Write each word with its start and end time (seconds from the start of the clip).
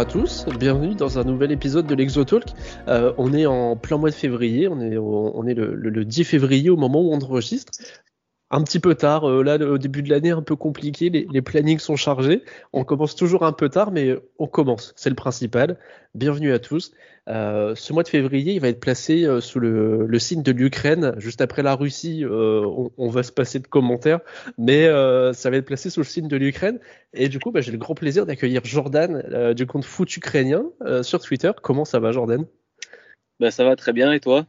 à 0.00 0.06
tous, 0.06 0.46
bienvenue 0.58 0.94
dans 0.94 1.18
un 1.18 1.24
nouvel 1.24 1.52
épisode 1.52 1.86
de 1.86 1.94
l'Exotalk. 1.94 2.46
Euh, 2.88 3.12
on 3.18 3.34
est 3.34 3.44
en 3.44 3.76
plein 3.76 3.98
mois 3.98 4.08
de 4.08 4.14
février, 4.14 4.66
on 4.66 4.80
est, 4.80 4.96
on 4.96 5.46
est 5.46 5.52
le, 5.52 5.74
le 5.74 6.04
10 6.06 6.24
février 6.24 6.70
au 6.70 6.78
moment 6.78 7.02
où 7.02 7.12
on 7.12 7.18
enregistre 7.18 7.72
un 8.50 8.62
petit 8.62 8.80
peu 8.80 8.94
tard. 8.94 9.28
Euh, 9.28 9.42
là, 9.42 9.56
au 9.56 9.78
début 9.78 10.02
de 10.02 10.10
l'année, 10.10 10.30
un 10.30 10.42
peu 10.42 10.56
compliqué. 10.56 11.10
Les, 11.10 11.42
plannings 11.42 11.78
sont 11.78 11.96
chargés. 11.96 12.42
On 12.72 12.84
commence 12.84 13.14
toujours 13.14 13.44
un 13.44 13.52
peu 13.52 13.68
tard, 13.68 13.92
mais 13.92 14.16
on 14.38 14.46
commence. 14.46 14.92
C'est 14.96 15.10
le 15.10 15.16
principal. 15.16 15.78
Bienvenue 16.14 16.52
à 16.52 16.58
tous. 16.58 16.92
Euh, 17.28 17.74
ce 17.76 17.92
mois 17.92 18.02
de 18.02 18.08
février, 18.08 18.54
il 18.54 18.60
va 18.60 18.68
être 18.68 18.80
placé 18.80 19.24
euh, 19.24 19.40
sous 19.40 19.60
le, 19.60 20.18
signe 20.18 20.42
de 20.42 20.52
l'Ukraine. 20.52 21.14
Juste 21.18 21.40
après 21.40 21.62
la 21.62 21.74
Russie, 21.74 22.24
on, 22.28 23.08
va 23.08 23.22
se 23.22 23.32
passer 23.32 23.60
de 23.60 23.66
commentaires, 23.66 24.20
mais 24.58 24.86
ça 25.32 25.50
va 25.50 25.56
être 25.56 25.66
placé 25.66 25.90
sous 25.90 26.00
le 26.00 26.06
signe 26.06 26.28
de 26.28 26.36
l'Ukraine. 26.36 26.78
Et 27.14 27.28
du 27.28 27.38
coup, 27.38 27.52
bah, 27.52 27.60
j'ai 27.60 27.72
le 27.72 27.78
grand 27.78 27.94
plaisir 27.94 28.26
d'accueillir 28.26 28.62
Jordan 28.64 29.54
du 29.54 29.66
compte 29.66 29.84
Foot 29.84 30.16
Ukrainien 30.16 30.64
sur 31.02 31.20
Twitter. 31.20 31.52
Comment 31.62 31.84
ça 31.84 32.00
va, 32.00 32.12
Jordan? 32.12 32.44
Bah, 33.38 33.50
Ça 33.50 33.64
va 33.64 33.76
très 33.76 33.92
bien. 33.92 34.12
Et 34.12 34.20
toi? 34.20 34.46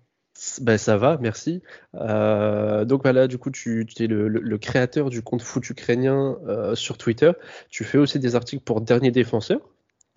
Ben, 0.61 0.77
ça 0.77 0.97
va, 0.97 1.17
merci. 1.21 1.61
Euh, 1.95 2.85
donc 2.85 3.03
voilà, 3.03 3.27
du 3.27 3.37
coup, 3.37 3.51
tu, 3.51 3.85
es 3.99 4.07
le, 4.07 4.57
créateur 4.57 5.09
du 5.09 5.21
compte 5.21 5.41
foot 5.41 5.69
ukrainien 5.69 6.37
euh, 6.47 6.75
sur 6.75 6.97
Twitter. 6.97 7.31
Tu 7.69 7.83
fais 7.83 7.97
aussi 7.97 8.19
des 8.19 8.35
articles 8.35 8.63
pour 8.63 8.81
Dernier 8.81 9.11
Défenseur. 9.11 9.59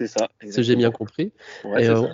C'est 0.01 0.07
ça. 0.07 0.29
Si 0.49 0.63
j'ai 0.63 0.77
bien 0.77 0.91
compris. 0.91 1.33
Euh, 1.65 2.07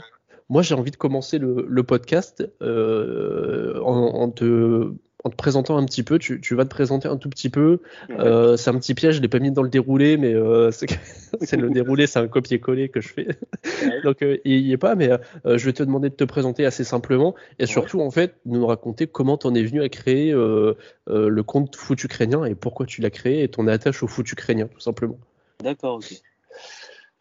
moi, 0.49 0.63
j'ai 0.63 0.75
envie 0.75 0.91
de 0.91 0.97
commencer 0.97 1.39
le, 1.39 1.83
podcast 1.83 2.47
en, 2.61 2.67
en, 2.67 4.31
te 4.31 4.93
en 5.25 5.31
te 5.31 5.37
présentant 5.37 5.77
un 5.77 5.85
petit 5.85 6.03
peu, 6.03 6.19
tu, 6.19 6.55
vas 6.55 6.65
te 6.65 6.71
présenter 6.71 7.09
un 7.09 7.17
tout 7.17 7.29
petit 7.29 7.51
peu. 7.51 7.81
Euh, 8.11 8.57
c'est 8.57 8.71
un 8.71 8.79
petit 8.79 8.95
piège, 8.95 9.17
je 9.17 9.21
l'ai 9.21 9.29
pas 9.29 9.39
mis 9.39 9.51
dans 9.51 9.63
le 9.63 9.69
déroulé, 9.69 10.17
mais 10.17 10.35
euh, 10.35 10.71
c'est 11.41 11.57
le 11.57 11.71
déroulé, 11.71 12.07
c'est 12.07 12.19
un 12.19 12.29
copier-coller 12.29 12.89
que 12.89 13.01
je 13.01 13.09
fais. 13.09 13.29
Donc 14.05 14.23
euh, 14.23 14.39
il 14.45 14.65
n'y 14.65 14.73
est 14.73 14.79
pas, 14.79 14.95
mais 14.95 15.11
je 15.45 15.65
vais 15.65 15.73
te 15.73 15.83
demander 15.83 16.11
de 16.11 16.15
te 16.15 16.25
présenter 16.25 16.65
assez 16.65 16.85
simplement 16.85 17.35
et 17.59 17.67
surtout 17.67 18.01
en 18.01 18.11
fait 18.11 18.37
nous 18.47 18.67
raconter 18.67 19.07
comment 19.07 19.37
tu 19.37 19.47
en 19.47 19.55
es 19.55 19.63
venu 19.63 19.83
à 19.83 19.89
créer 19.89 20.33
le 20.33 21.43
compte 21.43 21.77
foot 21.77 22.03
ukrainien 22.03 22.45
et 22.45 22.55
pourquoi 22.55 22.87
tu 22.87 23.01
l'as 23.01 23.11
créé 23.11 23.43
et 23.43 23.49
ton 23.49 23.67
attache 23.67 24.03
au 24.03 24.07
foot 24.07 24.31
ukrainien 24.31 24.67
tout 24.67 24.81
simplement. 24.81 25.19
D'accord, 25.63 25.97
ok. 25.97 26.15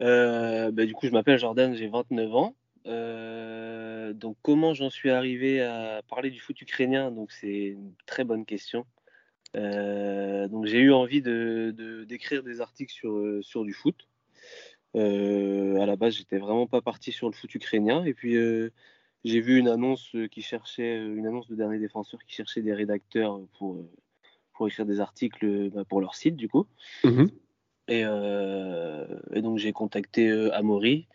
Bah, 0.00 0.70
du 0.86 0.94
coup, 0.94 1.06
je 1.06 1.12
m'appelle 1.12 1.38
Jordan, 1.38 1.74
j'ai 1.74 1.88
29 1.88 2.34
ans. 2.34 2.54
Euh, 4.10 4.12
donc 4.12 4.36
comment 4.42 4.74
j'en 4.74 4.90
suis 4.90 5.10
arrivé 5.10 5.60
à 5.60 6.02
parler 6.08 6.30
du 6.30 6.40
foot 6.40 6.60
ukrainien? 6.60 7.10
Donc 7.10 7.32
c'est 7.32 7.68
une 7.68 7.92
très 8.06 8.24
bonne 8.24 8.44
question. 8.44 8.86
Euh, 9.56 10.46
donc 10.48 10.66
j'ai 10.66 10.78
eu 10.78 10.92
envie 10.92 11.22
de, 11.22 12.04
d'écrire 12.06 12.42
des 12.42 12.60
articles 12.60 12.92
sur, 12.92 13.12
euh, 13.12 13.42
sur 13.42 13.64
du 13.64 13.72
foot. 13.72 14.08
à 14.94 15.86
la 15.86 15.96
base, 15.96 16.14
j'étais 16.14 16.38
vraiment 16.38 16.66
pas 16.66 16.80
parti 16.80 17.12
sur 17.12 17.28
le 17.28 17.34
foot 17.34 17.54
ukrainien. 17.54 18.04
Et 18.04 18.14
puis 18.14 18.34
j'ai 19.24 19.40
vu 19.40 19.58
une 19.58 19.68
annonce 19.68 20.14
qui 20.30 20.42
cherchait, 20.42 20.96
une 20.96 21.26
annonce 21.26 21.48
de 21.48 21.56
dernier 21.56 21.78
défenseur 21.78 22.20
qui 22.24 22.34
cherchait 22.34 22.62
des 22.62 22.74
rédacteurs 22.74 23.40
pour, 23.58 23.84
pour 24.52 24.68
écrire 24.68 24.86
des 24.86 25.00
articles 25.00 25.70
bah, 25.70 25.84
pour 25.84 26.00
leur 26.00 26.14
site 26.14 26.36
du 26.36 26.48
coup. 26.48 26.66
Mmh 27.04 27.26
et, 27.88 28.02
et, 28.02 29.42
donc 29.42 29.58
j'ai 29.58 29.72
contacté 29.72 30.30
Amaury 30.52 31.08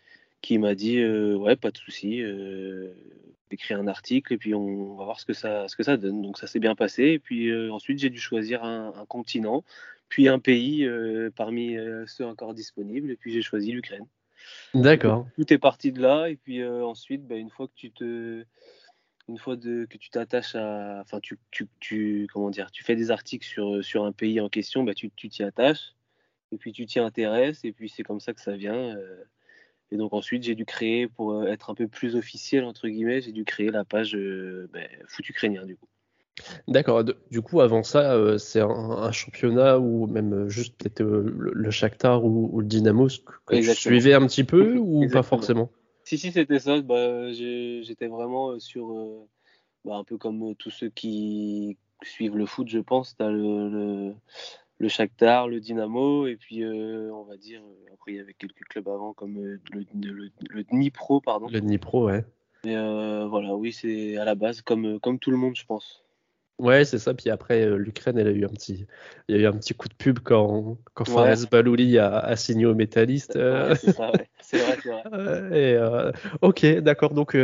qui 0.46 0.58
m'a 0.58 0.76
dit 0.76 0.98
euh, 0.98 1.34
ouais 1.34 1.56
pas 1.56 1.72
de 1.72 1.76
souci 1.76 2.22
euh, 2.22 2.92
écrire 3.50 3.80
un 3.80 3.88
article 3.88 4.32
et 4.32 4.38
puis 4.38 4.54
on 4.54 4.94
va 4.94 5.04
voir 5.04 5.18
ce 5.18 5.26
que 5.26 5.32
ça 5.32 5.66
ce 5.66 5.74
que 5.74 5.82
ça 5.82 5.96
donne. 5.96 6.22
Donc 6.22 6.38
ça 6.38 6.46
s'est 6.46 6.60
bien 6.60 6.76
passé 6.76 7.02
et 7.02 7.18
puis 7.18 7.48
euh, 7.48 7.72
ensuite 7.72 7.98
j'ai 7.98 8.10
dû 8.10 8.20
choisir 8.20 8.62
un, 8.62 8.92
continent 9.08 9.64
puis 10.08 10.28
un 10.28 10.38
pays 10.38 10.88
parmi 11.34 11.76
ceux 12.06 12.24
encore 12.24 12.54
disponibles 12.54 13.10
et 13.10 13.16
puis 13.16 13.32
j'ai 13.32 13.42
choisi 13.42 13.72
l'Ukraine. 13.72 14.06
D'accord. 14.72 15.26
Tout 15.34 15.52
est 15.52 15.58
parti 15.58 15.90
de 15.90 16.00
là 16.00 16.28
et 16.28 16.36
puis 16.36 16.64
ensuite 16.64 17.26
bah, 17.26 17.34
une 17.34 17.50
fois 17.50 17.66
que 17.66 17.74
tu 17.74 17.90
te 17.90 18.44
une 19.28 19.38
fois 19.38 19.56
de, 19.56 19.84
que 19.90 19.98
tu 19.98 20.10
t'attaches 20.10 20.54
à 20.54 21.00
enfin 21.00 21.18
tu, 21.18 21.40
tu, 21.50 21.66
tu, 21.80 22.28
comment 22.32 22.50
dire 22.50 22.70
tu 22.70 22.84
fais 22.84 22.94
des 22.94 23.10
articles 23.10 23.44
sur 23.44 23.84
sur 23.84 24.04
un 24.04 24.12
pays 24.12 24.40
en 24.40 24.48
question 24.48 24.84
bah, 24.84 24.94
tu 24.94 25.10
t'y 25.10 25.42
attaches 25.42 25.96
et 26.52 26.56
puis 26.56 26.70
tu 26.70 26.86
t'y 26.86 27.00
intéresses 27.00 27.64
et 27.64 27.72
puis 27.72 27.88
c'est 27.88 28.04
comme 28.04 28.20
ça 28.20 28.32
que 28.32 28.40
ça 28.40 28.56
vient 28.56 28.96
et 29.92 29.96
donc 29.96 30.12
ensuite, 30.12 30.42
j'ai 30.42 30.54
dû 30.54 30.64
créer, 30.64 31.06
pour 31.06 31.32
euh, 31.32 31.46
être 31.46 31.70
un 31.70 31.74
peu 31.74 31.86
plus 31.86 32.16
officiel, 32.16 32.64
entre 32.64 32.88
guillemets, 32.88 33.20
j'ai 33.20 33.32
dû 33.32 33.44
créer 33.44 33.70
la 33.70 33.84
page 33.84 34.16
euh, 34.16 34.68
ben, 34.72 34.88
foot 35.06 35.28
ukrainien, 35.28 35.64
du 35.64 35.76
coup. 35.76 35.86
D'accord. 36.68 37.02
Du 37.30 37.40
coup, 37.40 37.60
avant 37.60 37.82
ça, 37.82 38.12
euh, 38.12 38.36
c'est 38.36 38.60
un, 38.60 39.12
championnat 39.12 39.78
ou 39.78 40.06
même 40.06 40.48
juste 40.48 40.76
peut-être 40.76 41.02
le, 41.02 41.70
Shakhtar 41.70 42.24
ou, 42.24 42.60
le 42.60 42.66
Dynamo 42.66 43.08
que 43.46 43.56
tu 43.56 43.74
suivais 43.74 44.12
un 44.12 44.26
petit 44.26 44.44
peu 44.44 44.76
ou 44.78 45.08
pas 45.08 45.22
forcément? 45.22 45.70
Si, 46.04 46.18
si, 46.18 46.32
c'était 46.32 46.58
ça. 46.58 46.80
Bah, 46.82 47.32
j'étais 47.32 48.08
vraiment 48.08 48.58
sur, 48.58 48.94
bah, 49.84 49.94
un 49.96 50.04
peu 50.04 50.18
comme 50.18 50.54
tous 50.56 50.70
ceux 50.70 50.90
qui 50.90 51.78
suivent 52.02 52.36
le 52.36 52.44
foot, 52.44 52.68
je 52.68 52.80
pense. 52.80 53.16
Tu 53.16 53.24
as 53.24 53.30
le, 53.30 53.70
le 53.70 54.14
Shakhtar, 54.88 55.48
le 55.48 55.60
Dynamo, 55.60 56.26
et 56.26 56.36
puis 56.36 56.62
euh, 56.62 57.10
on 57.12 57.24
va 57.24 57.36
dire, 57.36 57.60
euh, 57.62 57.94
après 57.94 58.12
il 58.12 58.16
y 58.16 58.20
avait 58.20 58.34
quelques 58.34 58.64
clubs 58.68 58.88
avant 58.88 59.14
comme 59.14 59.38
euh, 59.38 59.60
le, 59.72 60.30
le, 60.50 60.64
Dnipro, 60.64 61.20
pardon. 61.20 61.48
Le 61.50 61.60
Dnipro, 61.60 62.06
ouais. 62.06 62.24
Et 62.64 62.74
voilà, 62.74 63.54
oui, 63.54 63.72
c'est 63.72 64.16
à 64.16 64.24
la 64.24 64.34
base 64.34 64.60
comme, 64.60 64.98
comme 64.98 65.20
tout 65.20 65.30
le 65.30 65.36
monde, 65.36 65.54
je 65.54 65.64
pense. 65.64 66.02
Ouais, 66.58 66.84
c'est 66.84 66.98
ça. 66.98 67.14
Puis 67.14 67.30
après, 67.30 67.64
l'Ukraine, 67.76 68.18
elle 68.18 68.26
a 68.26 68.32
eu 68.32 68.44
un 68.44 68.48
petit, 68.48 68.86
il 69.28 69.36
y 69.36 69.38
a 69.38 69.42
eu 69.42 69.46
un 69.46 69.52
petit 69.52 69.72
coup 69.72 69.88
de 69.88 69.94
pub 69.94 70.18
quand, 70.18 70.76
quand 70.94 71.04
Fares 71.04 71.46
Balouli 71.48 71.98
a, 71.98 72.34
signé 72.34 72.66
au 72.66 72.74
Métalliste. 72.74 73.34
c'est 73.34 73.92
ça, 73.92 74.10
ouais. 74.10 74.28
C'est 74.40 74.58
vrai, 74.58 74.78
c'est 74.82 74.90
vrai. 74.90 75.56
Et, 75.56 75.78
ok, 76.42 76.66
d'accord. 76.78 77.14
Donc 77.14 77.36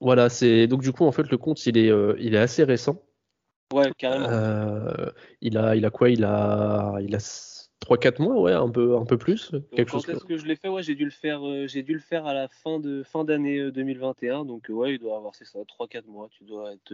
voilà, 0.00 0.30
c'est 0.30 0.66
donc 0.68 0.80
du 0.80 0.92
coup 0.92 1.04
en 1.04 1.12
fait 1.12 1.28
le 1.30 1.36
compte, 1.36 1.66
il 1.66 1.76
est, 1.76 1.92
il 2.18 2.34
est 2.34 2.38
assez 2.38 2.64
récent. 2.64 3.02
Ouais, 3.72 3.92
carrément. 3.98 4.28
Euh, 4.28 5.10
il 5.40 5.56
a, 5.56 5.76
il 5.76 5.84
a 5.84 5.90
quoi? 5.90 6.10
Il 6.10 6.24
a, 6.24 6.96
il 7.00 7.14
a 7.14 7.18
3-4 7.18 8.22
mois, 8.22 8.40
ouais, 8.40 8.52
un 8.52 8.68
peu, 8.68 8.96
un 8.96 9.04
peu 9.04 9.16
plus. 9.16 9.52
Quelque 9.74 9.90
Quand 9.92 10.08
est-ce 10.08 10.24
que... 10.24 10.36
je 10.36 10.46
l'ai 10.46 10.56
fait? 10.56 10.68
Ouais, 10.68 10.82
j'ai 10.82 10.94
dû 10.94 11.04
le 11.04 11.10
faire, 11.10 11.46
euh, 11.46 11.66
j'ai 11.66 11.82
dû 11.82 11.94
le 11.94 12.00
faire 12.00 12.26
à 12.26 12.34
la 12.34 12.48
fin 12.48 12.80
de 12.80 13.02
fin 13.02 13.24
d'année 13.24 13.70
2021. 13.70 14.40
Euh, 14.40 14.44
donc 14.44 14.66
ouais, 14.68 14.94
il 14.94 14.98
doit 14.98 15.16
avoir 15.16 15.34
c'est 15.34 15.46
ça, 15.46 15.60
3-4 15.60 16.06
mois. 16.06 16.28
Tu 16.30 16.44
dois 16.44 16.72
être 16.72 16.92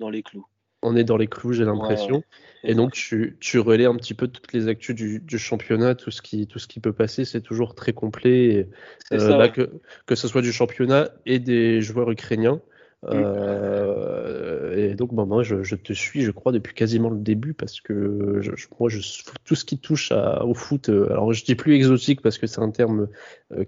dans 0.00 0.10
les 0.10 0.22
clous. 0.22 0.46
On 0.82 0.94
est 0.94 1.04
dans 1.04 1.16
les 1.16 1.26
clous, 1.26 1.52
j'ai 1.52 1.64
l'impression. 1.64 2.22
Et 2.62 2.74
donc 2.74 2.92
tu, 2.92 3.36
tu 3.40 3.58
relais 3.58 3.86
un 3.86 3.96
petit 3.96 4.14
peu 4.14 4.28
toutes 4.28 4.52
les 4.52 4.68
actus 4.68 4.94
du, 4.94 5.20
du 5.20 5.38
championnat, 5.38 5.94
tout 5.94 6.10
ce 6.10 6.22
qui, 6.22 6.46
tout 6.46 6.58
ce 6.58 6.68
qui 6.68 6.80
peut 6.80 6.92
passer, 6.92 7.24
c'est 7.24 7.40
toujours 7.40 7.74
très 7.74 7.92
complet. 7.92 8.68
Bah, 9.10 9.48
que, 9.48 9.70
que 10.04 10.14
ce 10.14 10.28
soit 10.28 10.42
du 10.42 10.52
championnat 10.52 11.10
et 11.24 11.38
des 11.38 11.80
joueurs 11.80 12.10
ukrainiens. 12.10 12.60
Euh, 13.04 14.76
et 14.76 14.94
donc, 14.94 15.14
bah, 15.14 15.24
moi, 15.24 15.42
je, 15.42 15.74
te 15.74 15.92
suis, 15.92 16.22
je 16.22 16.30
crois, 16.30 16.52
depuis 16.52 16.74
quasiment 16.74 17.10
le 17.10 17.18
début 17.18 17.54
parce 17.54 17.80
que 17.80 18.38
je, 18.40 18.50
moi, 18.78 18.88
je, 18.88 19.00
tout 19.44 19.54
ce 19.54 19.64
qui 19.64 19.78
touche 19.78 20.12
au 20.12 20.54
foot, 20.54 20.88
euh, 20.88 21.10
alors 21.10 21.32
je 21.32 21.44
dis 21.44 21.54
plus 21.54 21.74
exotique 21.74 22.22
parce 22.22 22.38
que 22.38 22.46
c'est 22.46 22.60
un 22.60 22.70
terme 22.70 23.08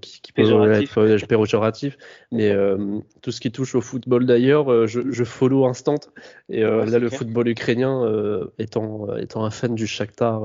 qui, 0.00 0.20
qui, 0.20 0.32
peut 0.32 0.42
être 0.42 1.26
péjoratif, 1.26 1.98
mais 2.32 2.52
tout 3.22 3.30
ce 3.30 3.40
qui 3.40 3.52
touche 3.52 3.74
au 3.74 3.80
football 3.80 4.26
d'ailleurs, 4.26 4.86
je, 4.86 5.24
follow 5.24 5.66
instant. 5.66 6.00
Et 6.48 6.62
là, 6.62 6.98
le 6.98 7.08
football 7.10 7.48
ukrainien, 7.48 8.04
étant, 8.58 9.16
étant 9.16 9.44
un 9.44 9.50
fan 9.50 9.74
du 9.74 9.86
Shakhtar 9.86 10.42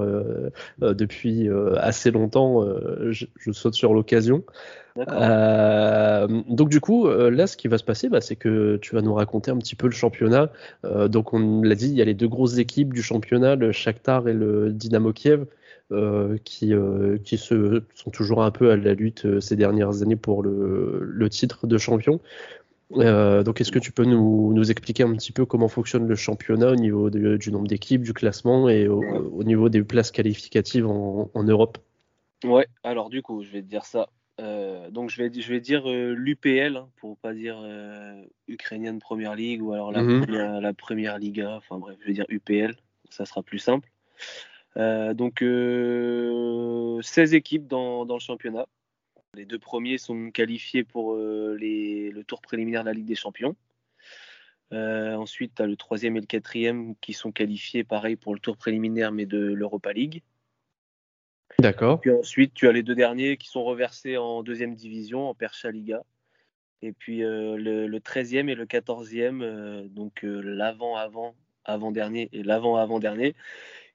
depuis 0.79 1.49
assez 1.77 2.11
longtemps, 2.11 2.63
je, 3.09 3.51
saute 3.51 3.73
sur 3.73 3.93
l'occasion. 3.93 4.43
Euh, 4.97 6.27
donc 6.47 6.69
du 6.69 6.79
coup, 6.79 7.07
euh, 7.07 7.29
là, 7.31 7.47
ce 7.47 7.57
qui 7.57 7.67
va 7.67 7.77
se 7.77 7.83
passer, 7.83 8.09
bah, 8.09 8.21
c'est 8.21 8.35
que 8.35 8.77
tu 8.77 8.95
vas 8.95 9.01
nous 9.01 9.13
raconter 9.13 9.51
un 9.51 9.57
petit 9.57 9.75
peu 9.75 9.87
le 9.87 9.93
championnat. 9.93 10.51
Euh, 10.85 11.07
donc 11.07 11.33
on 11.33 11.61
l'a 11.61 11.75
dit, 11.75 11.87
il 11.87 11.95
y 11.95 12.01
a 12.01 12.05
les 12.05 12.13
deux 12.13 12.27
grosses 12.27 12.57
équipes 12.57 12.93
du 12.93 13.01
championnat, 13.01 13.55
le 13.55 13.71
Shakhtar 13.71 14.27
et 14.27 14.33
le 14.33 14.71
Dynamo 14.71 15.13
Kiev, 15.13 15.45
qui, 16.43 16.73
qui 17.23 17.37
se, 17.37 17.83
sont 17.93 18.09
toujours 18.09 18.43
un 18.43 18.51
peu 18.51 18.71
à 18.71 18.75
la 18.75 18.93
lutte 18.93 19.39
ces 19.39 19.55
dernières 19.55 20.01
années 20.01 20.15
pour 20.15 20.41
le, 20.41 20.99
le 21.03 21.29
titre 21.29 21.67
de 21.67 21.77
champion. 21.77 22.19
donc 22.89 23.61
est-ce 23.61 23.71
que 23.71 23.79
tu 23.79 23.91
peux 23.91 24.05
nous, 24.05 24.53
nous, 24.53 24.71
expliquer 24.71 25.03
un 25.03 25.13
petit 25.13 25.31
peu 25.31 25.45
comment 25.45 25.67
fonctionne 25.67 26.07
le 26.07 26.15
championnat 26.15 26.71
au 26.71 26.75
niveau 26.75 27.09
du 27.11 27.51
nombre 27.51 27.67
d'équipes, 27.67 28.01
du 28.01 28.13
classement 28.13 28.69
et 28.69 28.87
au, 28.87 29.03
au, 29.03 29.43
niveau 29.43 29.69
des 29.69 29.83
places 29.83 30.11
qualificatives 30.11 30.87
en, 30.87 31.29
en 31.33 31.43
Europe? 31.43 31.77
Ouais, 32.43 32.67
alors 32.83 33.09
du 33.09 33.21
coup, 33.21 33.43
je 33.43 33.51
vais 33.51 33.61
te 33.61 33.67
dire 33.67 33.85
ça. 33.85 34.09
Euh, 34.41 34.89
donc 34.89 35.11
je 35.11 35.21
vais, 35.21 35.31
je 35.31 35.47
vais 35.47 35.59
dire 35.59 35.87
euh, 35.87 36.13
l'UPL 36.13 36.75
hein, 36.77 36.89
pour 36.95 37.17
pas 37.17 37.33
dire 37.33 37.59
euh, 37.61 38.19
ukrainienne 38.47 38.97
première 38.97 39.35
ligue 39.35 39.61
ou 39.61 39.73
alors 39.73 39.91
la, 39.91 40.01
mhm. 40.01 40.25
la 40.59 40.73
première 40.73 41.19
liga. 41.19 41.55
Enfin 41.57 41.77
bref, 41.77 41.97
je 42.01 42.07
vais 42.07 42.13
dire 42.13 42.25
UPL, 42.29 42.75
ça 43.09 43.25
sera 43.25 43.43
plus 43.43 43.59
simple. 43.59 43.89
Donc 44.75 45.39
16 47.03 47.33
équipes 47.33 47.67
dans, 47.67 48.05
dans, 48.05 48.15
le 48.15 48.19
championnat. 48.19 48.65
Les 49.35 49.45
deux 49.45 49.59
premiers 49.59 49.97
sont 49.97 50.31
qualifiés 50.31 50.83
pour 50.83 51.15
les, 51.15 52.11
le 52.11 52.23
tour 52.23 52.41
préliminaire 52.41 52.81
de 52.83 52.87
la 52.87 52.93
Ligue 52.93 53.05
des 53.05 53.15
Champions. 53.15 53.55
ensuite, 54.71 55.55
tu 55.55 55.61
as 55.61 55.67
le 55.67 55.75
troisième 55.75 56.17
et 56.17 56.21
le 56.21 56.25
quatrième 56.25 56.95
qui 56.97 57.13
sont 57.13 57.31
qualifiés 57.31 57.83
pareil 57.83 58.15
pour 58.15 58.33
le 58.33 58.39
tour 58.39 58.57
préliminaire 58.57 59.11
mais 59.11 59.25
de 59.25 59.39
l'Europa 59.39 59.93
League. 59.93 60.21
D'accord. 61.59 62.01
Puis 62.01 62.11
ensuite, 62.11 62.53
tu 62.53 62.67
as 62.67 62.71
les 62.71 62.83
deux 62.83 62.95
derniers 62.95 63.37
qui 63.37 63.47
sont 63.47 63.63
reversés 63.63 64.17
en 64.17 64.43
deuxième 64.43 64.75
division, 64.75 65.29
en 65.29 65.35
Percha 65.35 65.71
Liga. 65.71 66.03
Et 66.81 66.91
puis 66.91 67.19
le, 67.19 67.87
le, 67.87 67.99
13e 67.99 68.49
et 68.49 68.55
le 68.55 68.65
14e, 68.65 69.87
donc 69.87 70.19
l'avant-avant, 70.23 71.33
avant-dernier 71.63 72.29
et 72.33 72.43
l'avant-avant-dernier, 72.43 73.35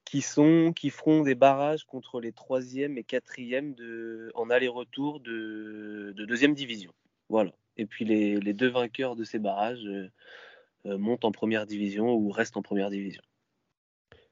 qui 0.08 0.22
sont 0.22 0.72
qui 0.74 0.88
feront 0.88 1.22
des 1.22 1.34
barrages 1.34 1.84
contre 1.84 2.18
les 2.18 2.32
troisième 2.32 2.96
et 2.96 3.04
quatrième 3.04 3.74
de, 3.74 4.32
en 4.34 4.48
aller-retour 4.48 5.20
de, 5.20 6.14
de, 6.16 6.24
deuxième 6.24 6.54
division. 6.54 6.94
Voilà. 7.28 7.52
Et 7.76 7.84
puis 7.84 8.06
les, 8.06 8.40
les 8.40 8.54
deux 8.54 8.70
vainqueurs 8.70 9.16
de 9.16 9.24
ces 9.24 9.38
barrages 9.38 9.84
euh, 9.84 10.10
euh, 10.86 10.96
montent 10.96 11.26
en 11.26 11.30
première 11.30 11.66
division 11.66 12.14
ou 12.14 12.30
restent 12.30 12.56
en 12.56 12.62
première 12.62 12.88
division. 12.88 13.20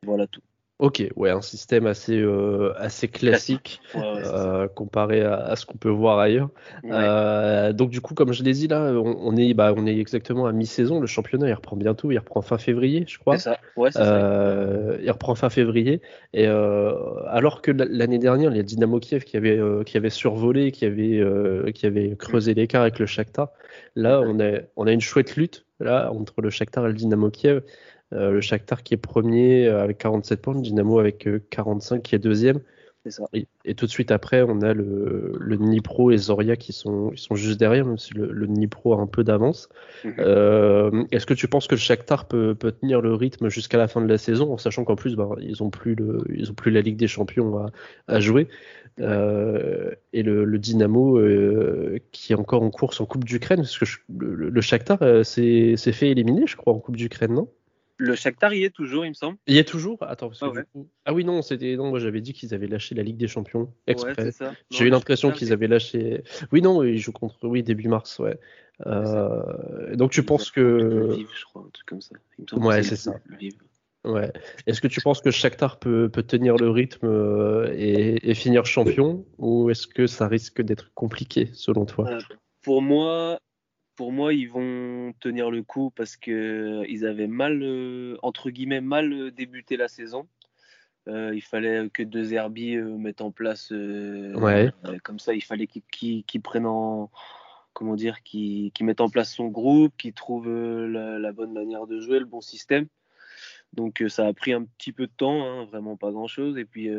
Voilà 0.03 0.27
tout. 0.27 0.41
Ok, 0.79 1.03
ouais, 1.17 1.31
un 1.31 1.41
système 1.41 1.87
assez, 1.87 2.21
euh, 2.21 2.75
assez 2.77 3.09
classique, 3.09 3.81
euh, 3.95 4.69
comparé 4.69 5.23
à, 5.23 5.57
ce 5.57 5.65
qu'on 5.65 5.79
peut 5.79 5.89
voir 5.89 6.19
ailleurs. 6.19 6.51
Euh, 6.85 7.73
donc 7.73 7.89
du 7.89 8.03
coup, 8.03 8.13
comme 8.13 8.35
je 8.35 8.43
l'ai 8.43 8.53
dit 8.53 8.69
là, 8.69 8.93
on, 8.93 9.35
est, 9.39 9.55
bah, 9.55 9.73
on 9.75 9.87
est 9.87 9.97
exactement 9.97 10.45
à 10.45 10.53
mi-saison. 10.53 11.01
Le 11.01 11.07
championnat, 11.07 11.49
il 11.49 11.55
reprend 11.55 11.77
bientôt. 11.77 12.11
Il 12.11 12.19
reprend 12.19 12.43
fin 12.43 12.59
février, 12.59 13.05
je 13.09 13.19
crois. 13.19 13.39
C'est 13.39 13.45
ça. 13.45 13.59
Ouais, 13.77 13.91
ça. 13.91 14.99
Il 15.01 15.11
reprend 15.11 15.35
fin 15.35 15.49
février. 15.49 16.03
Et 16.35 16.47
alors 16.47 17.63
que 17.63 17.71
l'année 17.71 18.19
dernière, 18.19 18.51
il 18.51 18.59
y 18.59 18.61
a 18.61 18.63
Dynamo 18.63 19.01
Kiev 19.01 19.25
qui 19.25 19.39
avait, 19.39 19.59
qui 19.87 19.97
avait 19.97 20.11
survolé, 20.11 20.73
qui 20.73 20.85
avait, 20.85 21.25
qui 21.73 21.87
avait 21.87 22.17
creusé 22.17 22.53
mm. 22.53 22.57
l'écart 22.57 22.83
avec 22.83 22.99
le 22.99 23.07
Shakhtar. 23.07 23.49
Là, 23.95 24.21
on 24.21 24.39
a, 24.41 24.59
on 24.77 24.87
a 24.87 24.93
une 24.93 25.01
chouette 25.01 25.37
lutte 25.37 25.65
là 25.81 26.11
entre 26.13 26.43
le 26.43 26.51
Shakhtar 26.51 26.85
et 26.85 26.89
le 26.89 26.95
Dynamo 26.95 27.31
Kiev. 27.31 27.63
Euh, 28.13 28.31
le 28.31 28.41
Shakhtar 28.41 28.85
qui 28.85 28.95
est 28.95 28.99
premier 28.99 29.67
euh, 29.67 29.83
avec 29.83 29.99
47 29.99 30.41
points, 30.41 30.55
le 30.55 30.61
Dynamo 30.61 31.01
avec 31.01 31.29
45 31.51 31.97
euh, 31.97 32.01
qui 32.01 32.15
est 32.15 32.19
deuxième. 32.19 32.61
Ça. 33.09 33.23
Et, 33.33 33.75
tout 33.77 33.87
de 33.87 33.91
suite 33.91 34.11
après, 34.11 34.43
on 34.43 34.63
a 34.63 34.75
le, 34.75 35.37
le 35.39 35.57
Dnipro 35.57 36.11
et 36.11 36.17
Zoria 36.17 36.57
qui 36.57 36.73
sont, 36.73 37.13
ils 37.13 37.19
sont 37.19 37.37
juste 37.37 37.57
derrière, 37.57 37.87
même 37.87 37.99
si 37.99 38.13
le, 38.15 38.33
le 38.33 38.49
Dnipro 38.49 38.95
a 38.95 39.01
un 39.01 39.07
peu 39.07 39.23
d'avance. 39.23 39.69
Mhm. 40.05 41.07
Est-ce 41.13 41.25
que 41.25 41.35
tu 41.35 41.47
penses 41.47 41.69
que 41.69 41.77
le 41.77 41.81
Shakhtar 41.81 42.27
peut, 42.27 42.57
peut 42.57 42.73
tenir 42.73 43.01
le 43.01 43.15
rythme 43.15 43.49
jusqu'à 43.49 43.79
la 43.79 43.87
fin 43.87 44.01
de 44.01 44.09
la 44.09 44.19
saison, 44.19 44.53
en 44.53 44.59
sachant 44.59 44.83
qu'en 44.83 44.97
plus, 44.97 45.15
bah, 45.15 45.29
ils 45.41 45.55
n'ont 45.61 45.71
plus, 45.71 45.95
le, 45.95 46.25
ils 46.35 46.51
ont 46.51 46.55
plus 46.55 46.73
la 46.73 46.81
Ligue 46.81 46.97
des 46.97 47.07
Champions 47.07 47.59
à, 47.59 47.71
à 48.09 48.19
jouer? 48.19 48.49
Euh, 48.99 49.93
et 50.13 50.25
le, 50.25 50.45
le 50.45 50.59
Dynamo 50.59 51.21
qui 52.11 52.33
est 52.33 52.37
encore 52.37 52.65
en 52.65 52.71
course 52.71 53.01
en 53.01 53.07
Coupe 53.07 53.25
d'Ukraine, 53.25 53.59
parce 53.59 53.79
que 53.79 53.85
le, 54.19 54.51
le, 54.51 54.61
Shakhtar 54.61 55.25
s'est 55.25 55.77
fait 55.77 56.11
éliminer, 56.11 56.49
je 56.49 56.57
crois, 56.57 56.73
en 56.73 56.81
Coupe 56.81 56.97
d'Ukraine, 56.97 57.35
non? 57.35 57.49
Le 57.99 58.15
Shakhtar 58.15 58.53
y 58.53 58.65
est 58.65 58.75
toujours, 58.75 59.05
il 59.05 59.11
me 59.11 59.15
semble. 59.15 59.39
Il 59.47 59.55
y 59.55 59.59
est 59.59 59.65
toujours? 59.65 59.99
Attends, 60.03 60.29
parce 60.29 60.41
que 60.41 60.61
ah, 60.61 60.81
ah 61.07 61.15
oui, 61.15 61.25
non, 61.25 61.43
c'était 61.43 61.77
non, 61.77 61.91
moi 61.91 61.99
j'avais 61.99 62.21
dit 62.21 62.33
qu'ils 62.33 62.55
avaient 62.55 62.67
lâché 62.67 62.95
la 62.95 63.03
Ligue 63.03 63.17
des 63.17 63.29
Champions 63.29 63.73
exprès. 63.87 64.31
J'ai 64.71 64.85
eu 64.85 64.91
l'impression 64.91 65.31
qu'ils 65.31 65.53
avaient 65.53 65.69
lâché. 65.69 66.23
Oui, 66.53 66.63
non, 66.63 66.83
ils 66.83 66.99
jouent 66.99 67.13
contre. 67.13 67.47
Oui, 67.47 67.63
début 67.63 67.89
mars, 67.89 68.19
ouais. 68.19 68.39
Euh... 68.87 69.97
Donc 69.97 70.11
tu 70.11 70.23
penses 70.23 70.51
que. 70.51 71.15
Vive, 71.15 71.29
je 71.35 71.45
crois, 71.47 71.63
un 71.63 71.71
truc 71.71 71.87
comme 71.87 72.01
ça. 72.01 72.15
ouais, 72.57 72.83
c'est 72.83 72.97
ça. 72.97 73.15
Ouais. 74.05 74.33
Est-ce 74.67 74.81
que 74.81 74.87
tu 74.87 75.01
penses 75.01 75.21
que 75.21 75.33
Shakhtar 75.33 75.81
peut, 75.81 76.09
peut 76.09 76.23
tenir 76.23 76.57
le 76.57 76.71
rythme 76.71 77.09
euh, 77.09 77.75
et, 77.77 78.31
et, 78.31 78.35
finir 78.35 78.65
champion 78.65 79.27
ou 79.39 79.69
est-ce 79.69 79.89
que 79.89 80.07
ça 80.07 80.29
risque 80.29 80.63
d'être 80.63 80.93
compliqué 80.95 81.51
selon 81.55 81.87
toi? 81.87 82.09
Euh, 82.09 82.21
Pour 82.63 82.83
moi, 82.83 83.41
pour 83.97 84.13
moi, 84.13 84.35
ils 84.35 84.49
vont 84.49 85.15
tenir 85.21 85.51
le 85.51 85.63
coup 85.63 85.91
parce 85.91 86.17
que 86.17 86.85
ils 86.89 87.07
avaient 87.07 87.27
mal, 87.27 87.63
euh, 87.63 88.17
entre 88.23 88.51
guillemets, 88.51 88.83
mal 88.83 89.13
euh, 89.13 89.31
débuté 89.31 89.77
la 89.77 89.89
saison. 89.89 90.29
Euh, 91.09 91.33
il 91.35 91.41
fallait 91.41 91.89
que 91.89 92.03
deux 92.03 92.25
Zerbi 92.25 92.77
mettent 92.77 93.23
en 93.23 93.31
place. 93.31 93.71
ouais. 93.71 94.71
comme 95.03 95.19
ça, 95.19 95.35
il 95.35 95.43
fallait 95.43 95.67
qu'ils 95.67 96.43
prennent 96.43 96.67
en, 96.67 97.11
comment 97.73 97.95
dire, 97.95 98.23
qu'ils 98.23 98.73
mettent 98.81 99.01
en 99.01 99.09
place 99.09 99.33
son 99.33 99.47
groupe, 99.47 99.97
qu'ils 99.97 100.15
trouvent 100.15 100.51
la, 100.51 101.33
bonne 101.33 101.53
manière 101.53 101.87
de 101.87 102.01
jouer, 102.01 102.19
le 102.19 102.25
bon 102.25 102.41
système. 102.41 102.87
Donc 103.73 104.03
ça 104.09 104.27
a 104.27 104.33
pris 104.33 104.53
un 104.53 104.65
petit 104.65 104.93
peu 104.93 105.07
de 105.07 105.13
temps, 105.17 105.45
hein, 105.45 105.65
vraiment 105.67 105.97
pas 105.97 106.11
grand-chose. 106.11 106.59
Et 106.59 106.65
puis 106.65 106.91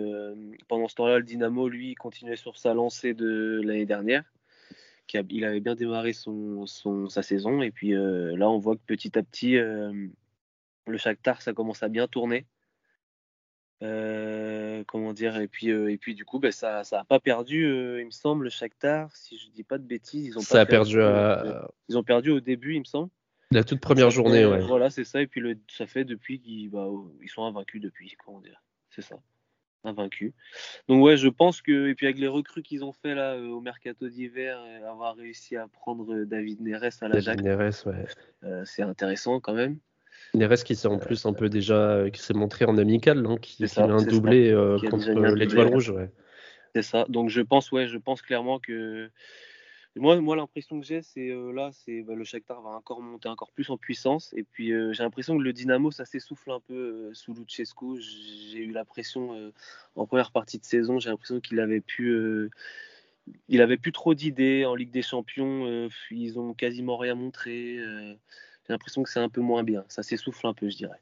pendant 0.70 0.88
ce 0.88 0.96
temps-là, 0.96 1.18
le 1.18 1.26
Dynamo, 1.26 1.68
lui, 1.68 1.94
continuait 1.96 2.38
sur 2.38 2.58
sa 2.58 2.74
lancée 2.74 3.14
de 3.14 3.62
l'année 3.62 3.86
dernière 3.86 4.24
il 5.14 5.46
avait 5.46 5.60
bien 5.60 5.76
démarré 5.76 6.14
son, 6.14 6.66
sa 6.66 7.22
saison. 7.22 7.62
Et 7.62 7.72
puis 7.72 7.96
euh, 7.96 8.36
là, 8.38 8.50
on 8.50 8.58
voit 8.58 8.76
que 8.76 8.82
petit 8.86 9.18
à 9.18 9.24
petit, 9.24 9.58
euh, 9.58 10.08
le 10.88 10.98
Shakhtar, 10.98 11.42
ça 11.42 11.54
commence 11.54 11.84
à 11.84 11.90
bien 11.90 12.08
tourner. 12.08 12.46
Euh, 13.84 14.84
comment 14.88 15.14
dire 15.14 15.38
et 15.38 15.48
puis 15.48 15.70
et 15.70 16.00
puis 16.00 16.16
du 16.16 16.26
coup 16.26 16.40
ben, 16.40 16.52
ça 16.52 16.84
ça 16.84 17.02
a 17.02 17.04
pas 17.04 17.20
perdu 17.20 17.62
il 18.00 18.08
me 18.08 18.10
semble 18.10 18.46
le 18.46 18.50
Shakhtar 18.50 19.16
si 19.16 19.38
je 19.38 19.52
dis 19.52 19.64
pas 19.64 19.78
de 19.78 19.84
bêtises. 19.84 20.26
Ils 20.26 20.38
ont 20.40 20.42
ça 20.42 20.66
perdu, 20.66 21.00
a 21.00 21.44
perdu 21.44 21.68
ils 21.88 21.96
ont 21.96 22.04
perdu 22.04 22.32
au 22.32 22.40
début 22.40 22.74
il 22.74 22.80
me 22.80 22.86
semble. 22.86 23.12
La 23.52 23.64
toute 23.64 23.80
première 23.80 24.10
journée 24.10 24.48
ouais. 24.48 24.62
voilà 24.62 24.90
c'est 24.90 25.04
ça. 25.04 25.22
Et 25.22 25.28
puis 25.28 25.42
le, 25.42 25.60
ça 25.68 25.86
fait 25.86 26.06
depuis 26.06 26.40
qu'ils 26.40 26.72
bah, 26.72 26.88
ils 27.22 27.30
sont 27.30 27.44
invaincus 27.44 27.80
depuis 27.80 28.16
comment 28.26 28.42
dire. 28.42 28.64
C'est 28.90 29.04
ça 29.04 29.20
invaincu. 29.84 30.34
Donc 30.88 31.04
ouais, 31.04 31.18
je 31.18 31.28
pense 31.28 31.62
que 31.62 31.88
et 31.88 31.96
puis 31.96 32.06
avec 32.06 32.18
les 32.18 32.28
recrues 32.28 32.62
qu'ils 32.62 32.84
ont 32.84 32.92
fait 32.92 33.16
là 33.16 33.34
euh, 33.34 33.48
au 33.50 33.62
mercato 33.62 34.08
d'hiver, 34.10 34.60
euh, 34.60 34.90
avoir 34.90 35.16
réussi 35.16 35.56
à 35.56 35.68
prendre 35.68 36.14
euh, 36.14 36.26
David 36.26 36.62
Neres 36.62 37.02
à 37.02 37.08
la 37.08 37.22
David 37.22 37.44
Neres, 37.44 37.86
ouais. 37.86 38.64
c'est 38.66 38.84
intéressant 38.84 39.40
quand 39.40 39.54
même. 39.54 39.78
Neres 40.34 40.64
qui 40.64 40.76
s'est 40.76 40.88
en 40.88 40.98
plus 40.98 41.26
un 41.26 41.34
peu 41.34 41.50
déjà 41.50 42.06
qui 42.12 42.22
s'est 42.22 42.34
montré 42.34 42.66
en 42.66 42.78
amical, 42.78 43.26
hein, 43.26 43.38
qui, 43.42 43.64
a 43.64 43.84
un 43.84 44.04
doublé 44.04 44.52
contre 44.90 45.10
l'étoile 45.36 45.68
rouge, 45.68 45.90
ouais. 45.90 46.10
C'est 46.76 46.82
ça. 46.82 47.06
Donc 47.08 47.30
je 47.30 47.42
pense 47.42 47.72
ouais, 47.72 47.88
je 47.88 47.98
pense 47.98 48.22
clairement 48.22 48.60
que 48.60 49.10
moi, 49.98 50.20
moi 50.22 50.36
l'impression 50.36 50.80
que 50.80 50.86
j'ai, 50.86 51.02
c'est 51.02 51.30
euh, 51.30 51.52
là, 51.52 51.72
c'est 51.72 52.02
bah, 52.02 52.16
le 52.16 52.24
Shakhtar 52.24 52.62
va 52.62 52.70
encore 52.72 53.02
monter 53.02 53.30
encore 53.30 53.52
plus 53.52 53.70
en 53.70 53.78
puissance. 53.78 54.34
Et 54.36 54.44
puis 54.44 54.72
euh, 54.72 54.94
j'ai 54.94 55.04
l'impression 55.04 55.38
que 55.38 55.44
le 55.44 55.54
Dynamo, 55.54 55.92
ça 55.92 56.06
s'essouffle 56.06 56.52
un 56.52 56.60
peu 56.60 56.74
euh, 56.74 57.14
sous 57.14 57.34
Luchescu. 57.34 58.00
J'ai 58.00 58.60
eu 58.60 58.72
l'impression 58.72 59.52
en 59.96 60.06
première 60.06 60.32
partie 60.32 60.60
de 60.60 60.66
saison, 60.66 61.00
j'ai 61.00 61.10
l'impression 61.10 61.40
qu'il 61.40 61.60
avait 61.60 61.82
pu, 61.82 62.50
il 63.50 63.62
avait 63.62 63.78
plus 63.78 63.92
trop 63.92 64.14
d'idées 64.14 64.66
en 64.66 64.76
Ligue 64.76 64.92
des 64.92 65.02
Champions. 65.02 65.90
ils 66.12 66.40
ont 66.40 66.54
quasiment 66.54 66.98
rien 66.98 67.16
montré. 67.16 67.78
j'ai 67.78 68.18
l'impression 68.70 69.04
que 69.04 69.10
c'est 69.10 69.20
un 69.20 69.30
peu 69.30 69.42
moins 69.42 69.64
bien. 69.64 69.86
Ça 69.90 70.04
s'essouffle 70.04 70.48
un 70.48 70.54
peu, 70.54 70.70
je 70.70 70.78
dirais. 70.78 71.02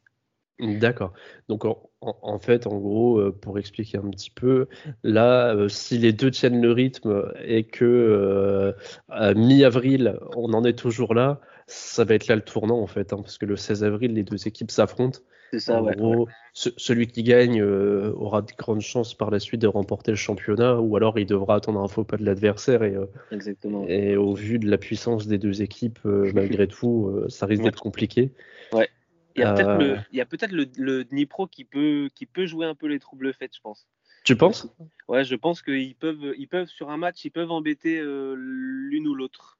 D'accord. 0.60 1.12
Donc 1.50 1.66
en, 2.02 2.40
fait, 2.40 2.66
en 2.66 2.78
gros, 2.78 3.20
euh, 3.20 3.32
pour 3.32 3.60
expliquer 3.60 3.98
un 3.98 4.10
petit 4.10 4.30
peu, 4.30 4.68
là, 5.04 5.54
euh, 5.54 5.68
si 5.68 5.98
les 5.98 6.14
deux 6.14 6.32
tiennent 6.32 6.62
le 6.62 6.72
rythme 6.72 7.34
et 7.44 7.64
que 7.64 7.84
euh, 7.84 8.72
à 9.10 9.34
mi-avril, 9.34 10.18
on 10.36 10.54
en 10.54 10.64
est 10.64 10.78
toujours 10.78 11.14
là, 11.14 11.42
ça 11.68 12.06
va 12.06 12.16
être 12.16 12.28
là 12.28 12.36
le 12.36 12.42
tournant 12.42 12.80
en 12.80 12.88
fait, 12.88 13.12
hein, 13.12 13.18
parce 13.18 13.38
que 13.38 13.46
le 13.46 13.58
16 13.58 13.84
avril, 13.84 14.14
les 14.14 14.24
deux 14.24 14.48
équipes 14.48 14.72
s'affrontent. 14.72 15.20
C'est 15.52 15.60
ça, 15.60 15.82
en 15.82 15.92
gros, 15.92 16.28
celui 16.54 17.08
qui 17.08 17.22
gagne 17.22 17.62
aura 17.62 18.42
de 18.42 18.52
grandes 18.58 18.82
chances 18.82 19.14
par 19.14 19.30
la 19.30 19.40
suite 19.40 19.62
de 19.62 19.68
remporter 19.68 20.12
le 20.12 20.18
championnat, 20.18 20.80
ou 20.80 20.96
alors 20.96 21.20
il 21.20 21.28
devra 21.28 21.56
attendre 21.56 21.80
un 21.80 21.88
faux 21.88 22.04
pas 22.04 22.18
de 22.18 22.26
l'adversaire. 22.26 22.84
Et, 22.84 22.96
Exactement. 23.32 23.86
et 23.88 24.18
au 24.18 24.34
vu 24.34 24.58
de 24.58 24.70
la 24.70 24.78
puissance 24.78 25.28
des 25.28 25.38
deux 25.38 25.62
équipes, 25.62 26.00
malgré 26.04 26.68
tout, 26.68 27.26
ça 27.30 27.46
risque 27.46 27.64
d'être 27.64 27.80
compliqué. 27.80 28.32
Ouais. 28.74 28.90
Il 29.36 29.42
y 29.42 29.44
a 29.44 29.54
peut-être 29.54 29.78
le, 29.78 29.98
euh. 29.98 30.26
peut 30.26 30.38
le, 30.52 30.66
le, 30.78 31.04
Dnipro 31.04 31.48
qui 31.48 31.66
peut, 31.66 32.10
qui 32.16 32.26
peut 32.26 32.46
jouer 32.46 32.66
un 32.66 32.76
peu 32.76 32.88
les 32.88 33.00
troubles 33.00 33.34
faits, 33.34 33.54
je 33.56 33.60
pense. 33.62 33.88
Tu 34.24 34.36
penses? 34.36 34.68
Ouais, 35.08 35.24
je 35.24 35.36
pense 35.36 35.62
qu'ils 35.62 35.96
peuvent, 35.96 36.34
ils 36.38 36.48
peuvent, 36.48 36.68
sur 36.68 36.90
un 36.90 36.98
match, 36.98 37.24
ils 37.26 37.32
peuvent 37.32 37.52
embêter 37.52 38.00
euh, 38.00 38.36
l'une 38.38 39.08
ou 39.08 39.14
l'autre. 39.14 39.60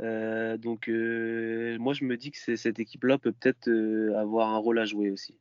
Euh, 0.00 0.56
donc, 0.56 0.88
moi, 0.88 1.94
je 1.94 2.04
me 2.04 2.16
dis 2.16 2.30
que 2.30 2.56
cette 2.56 2.78
équipe-là 2.78 3.18
peut 3.18 3.32
peut-être 3.32 3.70
avoir 4.16 4.48
un 4.48 4.58
rôle 4.58 4.78
à 4.78 4.86
jouer 4.86 5.10
aussi. 5.10 5.38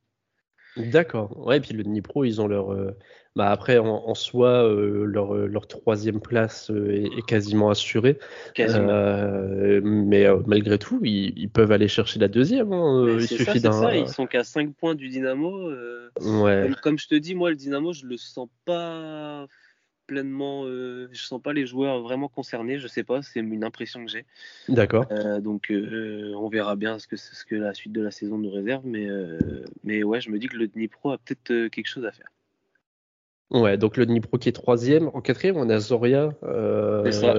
D'accord. 0.77 1.45
Ouais, 1.45 1.57
et 1.57 1.59
puis 1.61 1.73
le 1.73 1.83
Dnipro, 1.83 2.23
ils 2.25 2.41
ont 2.41 2.47
leur. 2.47 2.73
Euh, 2.73 2.91
bah 3.35 3.51
après, 3.51 3.77
en, 3.77 4.13
soi, 4.13 4.63
euh, 4.63 5.03
leur, 5.05 5.35
euh, 5.35 5.45
leur 5.47 5.67
troisième 5.67 6.21
place 6.21 6.69
est, 6.69 7.25
quasiment 7.25 7.69
assurée. 7.69 8.17
mais 8.57 10.25
malgré 10.47 10.77
tout, 10.77 10.99
ils, 11.03 11.49
peuvent 11.49 11.71
aller 11.71 11.89
chercher 11.89 12.19
la 12.19 12.29
deuxième. 12.29 12.71
Hein, 12.71 13.17
il 13.19 13.27
suffit 13.27 13.59
d'un. 13.59 13.93
Ils 13.93 14.07
sont 14.07 14.25
qu'à 14.25 14.43
5 14.43 14.73
points 14.73 14.95
du 14.95 15.09
Dynamo. 15.09 15.69
ouais. 16.21 16.61
Comme, 16.63 16.75
comme, 16.81 16.99
je 16.99 17.07
te 17.07 17.15
dis, 17.15 17.35
moi, 17.35 17.49
le 17.49 17.55
Dynamo, 17.55 17.91
je 17.93 18.05
le 18.05 18.17
sens 18.17 18.47
pas 18.65 19.47
pleinement. 20.05 20.65
Euh, 20.65 21.09
je 21.11 21.23
sens 21.23 21.41
pas 21.41 21.53
les 21.53 21.65
joueurs 21.65 22.01
vraiment 22.01 22.27
concernés. 22.27 22.79
Je 22.79 22.87
sais 22.87 23.03
pas, 23.03 23.21
c'est 23.21 23.39
une 23.39 23.63
impression 23.63 24.05
que 24.05 24.11
j'ai. 24.11 24.25
D'accord. 24.69 25.05
Euh, 25.11 25.39
donc 25.39 25.71
euh, 25.71 26.33
on 26.35 26.49
verra 26.49 26.75
bien 26.75 26.99
ce 26.99 27.07
que 27.07 27.15
ce 27.15 27.45
que 27.45 27.55
la 27.55 27.73
suite 27.73 27.93
de 27.93 28.01
la 28.01 28.11
saison 28.11 28.37
nous 28.37 28.51
réserve, 28.51 28.83
mais 28.85 29.07
mais 29.83 30.03
ouais, 30.03 30.21
je 30.21 30.29
me 30.29 30.39
dis 30.39 30.47
que 30.47 30.57
le 30.57 30.67
Dnipro 30.67 31.11
a 31.11 31.17
peut-être 31.17 31.67
quelque 31.69 31.87
chose 31.87 32.05
à 32.05 32.11
faire. 32.11 32.29
Ouais, 33.51 33.77
donc 33.77 33.97
le 33.97 34.05
Dnipro 34.05 34.37
qui 34.37 34.49
est 34.49 34.53
troisième. 34.53 35.09
En 35.13 35.21
quatrième, 35.21 35.57
on 35.57 35.69
a 35.69 35.79
Zoria 35.79 36.29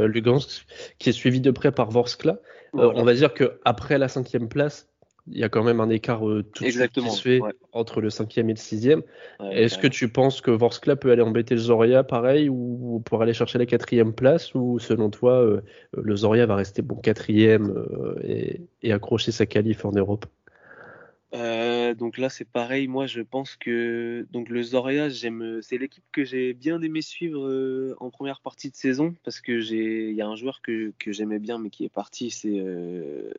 Lugansk 0.07 0.67
qui 0.99 1.11
est 1.11 1.13
suivi 1.13 1.41
de 1.41 1.51
près 1.51 1.73
par 1.73 1.91
Vorskla. 1.91 2.41
on 2.73 3.05
va 3.05 3.15
dire 3.15 3.35
que 3.35 3.61
après 3.65 3.99
la 3.99 4.09
cinquième 4.09 4.49
place, 4.49 4.89
il 5.29 5.39
y 5.39 5.45
a 5.45 5.49
quand 5.49 5.65
même 5.65 5.81
un 5.81 5.91
écart 5.91 6.29
euh, 6.29 6.43
tout 6.43 6.65
Exactement, 6.65 7.09
qui 7.09 7.17
se 7.17 7.23
fait 7.23 7.41
entre 7.73 8.01
le 8.01 8.11
cinquième 8.11 8.49
et 8.49 8.53
le 8.53 8.59
sixième. 8.59 9.03
Est-ce 9.51 9.79
que 9.79 9.89
tu 9.89 10.09
penses 10.09 10.41
que 10.41 10.51
Vorskla 10.51 10.97
peut 10.97 11.11
aller 11.11 11.23
embêter 11.23 11.55
le 11.55 11.61
Zoria 11.61 12.05
pareil 12.05 12.49
ou 12.49 13.03
pour 13.05 13.23
aller 13.23 13.35
chercher 13.35 13.59
la 13.59 13.67
quatrième 13.67 14.13
place 14.13 14.55
ou 14.55 14.79
selon 14.79 15.11
toi 15.11 15.33
euh, 15.33 15.61
le 15.97 16.17
Zoria 16.17 16.47
va 16.47 16.57
rester 16.57 16.83
bon 16.83 16.97
quatrième 16.97 17.87
et, 18.23 18.63
et, 18.83 18.93
accrocher 18.93 19.33
sa 19.33 19.47
qualif 19.47 19.85
en 19.85 19.93
Europe? 19.93 20.27
Donc 21.99 22.19
là, 22.19 22.29
c'est 22.31 22.47
pareil. 22.47 22.89
Moi, 22.89 23.07
je 23.07 23.21
pense 23.21 23.57
que 23.57 24.27
donc 24.33 24.49
le 24.49 24.63
Zoria, 24.63 25.09
j'aime, 25.09 25.61
c'est 25.63 25.79
l'équipe 25.79 26.05
que 26.11 26.25
j'ai 26.25 26.53
bien 26.53 26.81
aimé 26.83 27.01
suivre 27.01 27.95
en 28.01 28.11
première 28.11 28.41
partie 28.41 28.71
de 28.71 28.77
saison 28.77 29.15
parce 29.23 29.41
que 29.41 29.61
j'ai, 29.61 30.11
il 30.11 30.17
y 30.17 30.23
a 30.23 30.27
un 30.27 30.35
joueur 30.35 30.63
que, 30.63 30.93
que 30.99 31.13
j'aimais 31.13 31.39
bien 31.39 31.59
mais 31.59 31.71
qui 31.71 31.85
est 31.85 31.93
parti, 31.93 32.31
c'est 32.31 32.65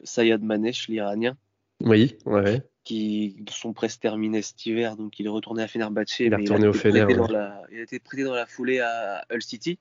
Sayad 0.04 0.44
Manesh, 0.44 0.88
l'Iranien. 0.88 1.36
Oui, 1.82 2.18
ouais. 2.26 2.64
Qui 2.84 3.44
son 3.50 3.74
presse 3.74 4.00
terminé 4.00 4.42
cet 4.42 4.66
hiver, 4.66 4.96
donc 4.96 5.20
il 5.20 5.26
est 5.26 5.30
retourné 5.30 5.64
à 5.64 5.68
Fenerbahçe. 5.68 6.20
Il 6.20 6.34
est 6.34 6.36
retourné 6.36 6.68
au 6.68 6.74
Fener. 6.74 7.06
il 7.10 7.36
a 7.36 7.82
été 7.82 8.00
prêté 8.00 8.24
dans 8.24 8.34
la 8.34 8.46
foulée 8.46 8.80
à 8.80 9.26
Hull 9.32 9.42
City. 9.42 9.78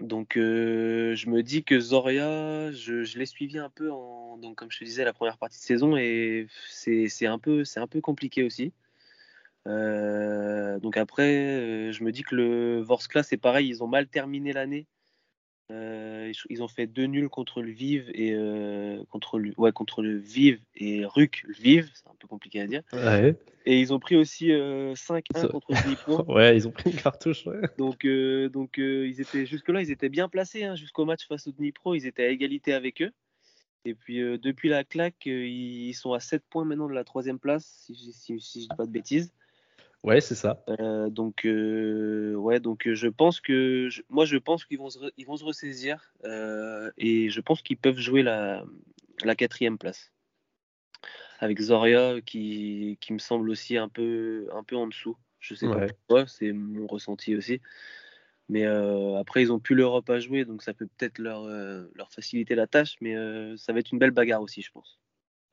Donc 0.00 0.36
euh, 0.36 1.14
je 1.14 1.28
me 1.28 1.42
dis 1.42 1.64
que 1.64 1.78
Zoria, 1.78 2.72
je, 2.72 3.18
l'ai 3.18 3.26
suivi 3.26 3.58
un 3.58 3.70
peu 3.70 3.90
en, 3.92 4.36
donc 4.38 4.56
comme 4.56 4.70
je 4.70 4.78
te 4.78 4.84
disais 4.84 5.04
la 5.04 5.12
première 5.12 5.38
partie 5.38 5.58
de 5.58 5.64
saison 5.64 5.96
et 5.96 6.48
c'est 6.68 7.26
un 7.26 7.38
peu 7.38 7.64
c'est 7.64 7.80
un 7.80 7.86
peu 7.86 8.00
compliqué 8.00 8.42
aussi. 8.42 8.72
Euh, 9.66 10.78
donc 10.80 10.96
après, 10.96 11.36
euh, 11.36 11.92
je 11.92 12.04
me 12.04 12.12
dis 12.12 12.22
que 12.22 12.34
le 12.34 12.80
Vorskla 12.82 13.22
c'est 13.22 13.36
pareil, 13.36 13.68
ils 13.68 13.82
ont 13.82 13.86
mal 13.86 14.08
terminé 14.08 14.52
l'année 14.52 14.86
euh, 15.70 16.30
ils 16.50 16.62
ont 16.62 16.68
fait 16.68 16.86
deux 16.86 17.06
nuls 17.06 17.30
contre 17.30 17.62
le 17.62 17.70
Vive 17.70 18.10
et 18.12 18.34
euh, 18.34 19.02
contre 19.08 19.38
le 19.38 19.54
ouais 19.56 19.72
contre 19.72 20.02
le 20.02 20.18
Vive 20.18 20.60
et 20.76 21.06
Ruc 21.06 21.42
le 21.46 21.54
Vive, 21.54 21.90
c'est 21.94 22.06
un 22.06 22.14
peu 22.18 22.28
compliqué 22.28 22.60
à 22.60 22.66
dire. 22.66 22.82
Et 23.64 23.80
ils 23.80 23.94
ont 23.94 23.98
pris 23.98 24.14
aussi 24.14 24.48
5-1 24.48 24.52
euh, 24.52 25.48
contre 25.48 25.72
le 25.72 25.82
Dnipro. 25.82 26.24
ouais, 26.34 26.54
ils 26.54 26.68
ont 26.68 26.70
pris 26.70 26.90
une 26.90 26.96
cartouche. 26.96 27.46
Donc 27.78 28.06
donc 28.52 28.76
ils 28.76 29.20
étaient 29.20 29.46
jusque 29.46 29.70
là 29.70 29.80
ils 29.80 29.90
étaient 29.90 30.10
bien 30.10 30.28
placés 30.28 30.64
hein, 30.64 30.76
jusqu'au 30.76 31.06
match 31.06 31.26
face 31.26 31.46
au 31.46 31.52
Dnipro, 31.52 31.94
ils 31.94 32.06
étaient 32.06 32.24
à 32.24 32.28
égalité 32.28 32.74
avec 32.74 33.00
eux. 33.00 33.12
Et 33.86 33.94
puis 33.94 34.18
depuis 34.18 34.68
la 34.68 34.84
claque, 34.84 35.24
ils 35.24 35.94
sont 35.94 36.12
à 36.12 36.20
7 36.20 36.42
points 36.50 36.64
maintenant 36.64 36.88
de 36.88 36.94
la 36.94 37.04
troisième 37.04 37.38
place, 37.38 37.86
si, 37.86 37.94
si, 38.12 38.38
si 38.40 38.62
je 38.62 38.68
dis 38.68 38.76
pas 38.76 38.86
de 38.86 38.92
bêtises. 38.92 39.32
Ouais, 40.04 40.20
c'est 40.20 40.34
ça. 40.34 40.62
Euh, 40.68 41.08
donc, 41.08 41.46
euh, 41.46 42.34
ouais, 42.34 42.60
donc 42.60 42.86
euh, 42.86 42.94
je 42.94 43.08
pense 43.08 43.40
que 43.40 43.88
moi, 44.10 44.26
je 44.26 44.36
pense 44.36 44.66
qu'ils 44.66 44.76
vont 44.76 44.90
se, 44.90 44.98
ils 45.16 45.26
vont 45.26 45.38
se 45.38 45.44
ressaisir 45.44 46.12
et 46.98 47.30
je 47.30 47.40
pense 47.40 47.62
qu'ils 47.62 47.78
peuvent 47.78 47.98
jouer 47.98 48.22
la, 48.22 48.64
la 49.24 49.34
quatrième 49.34 49.78
place 49.78 50.12
avec 51.40 51.58
Zoria 51.58 52.20
qui, 52.20 52.98
qui, 53.00 53.14
me 53.14 53.18
semble 53.18 53.48
aussi 53.48 53.78
un 53.78 53.88
peu, 53.88 54.46
un 54.52 54.62
peu 54.62 54.76
en 54.76 54.86
dessous. 54.86 55.16
Je 55.40 55.54
sais 55.54 55.66
pas 55.66 55.86
pourquoi, 55.86 56.26
c'est 56.26 56.52
mon 56.52 56.86
ressenti 56.86 57.34
aussi. 57.34 57.60
Mais 58.50 58.66
après, 58.66 59.40
ils 59.42 59.52
ont 59.52 59.58
plus 59.58 59.74
l'Europe 59.74 60.08
à 60.10 60.20
jouer, 60.20 60.44
donc 60.44 60.62
ça 60.62 60.74
peut 60.74 60.86
peut-être 60.98 61.18
leur, 61.18 61.46
leur 61.46 62.12
faciliter 62.12 62.54
la 62.54 62.66
tâche, 62.66 62.96
mais 63.00 63.14
ça 63.56 63.72
va 63.72 63.80
être 63.80 63.92
une 63.92 63.98
belle 63.98 64.10
bagarre 64.10 64.42
aussi, 64.42 64.60
je 64.60 64.70
pense. 64.70 65.00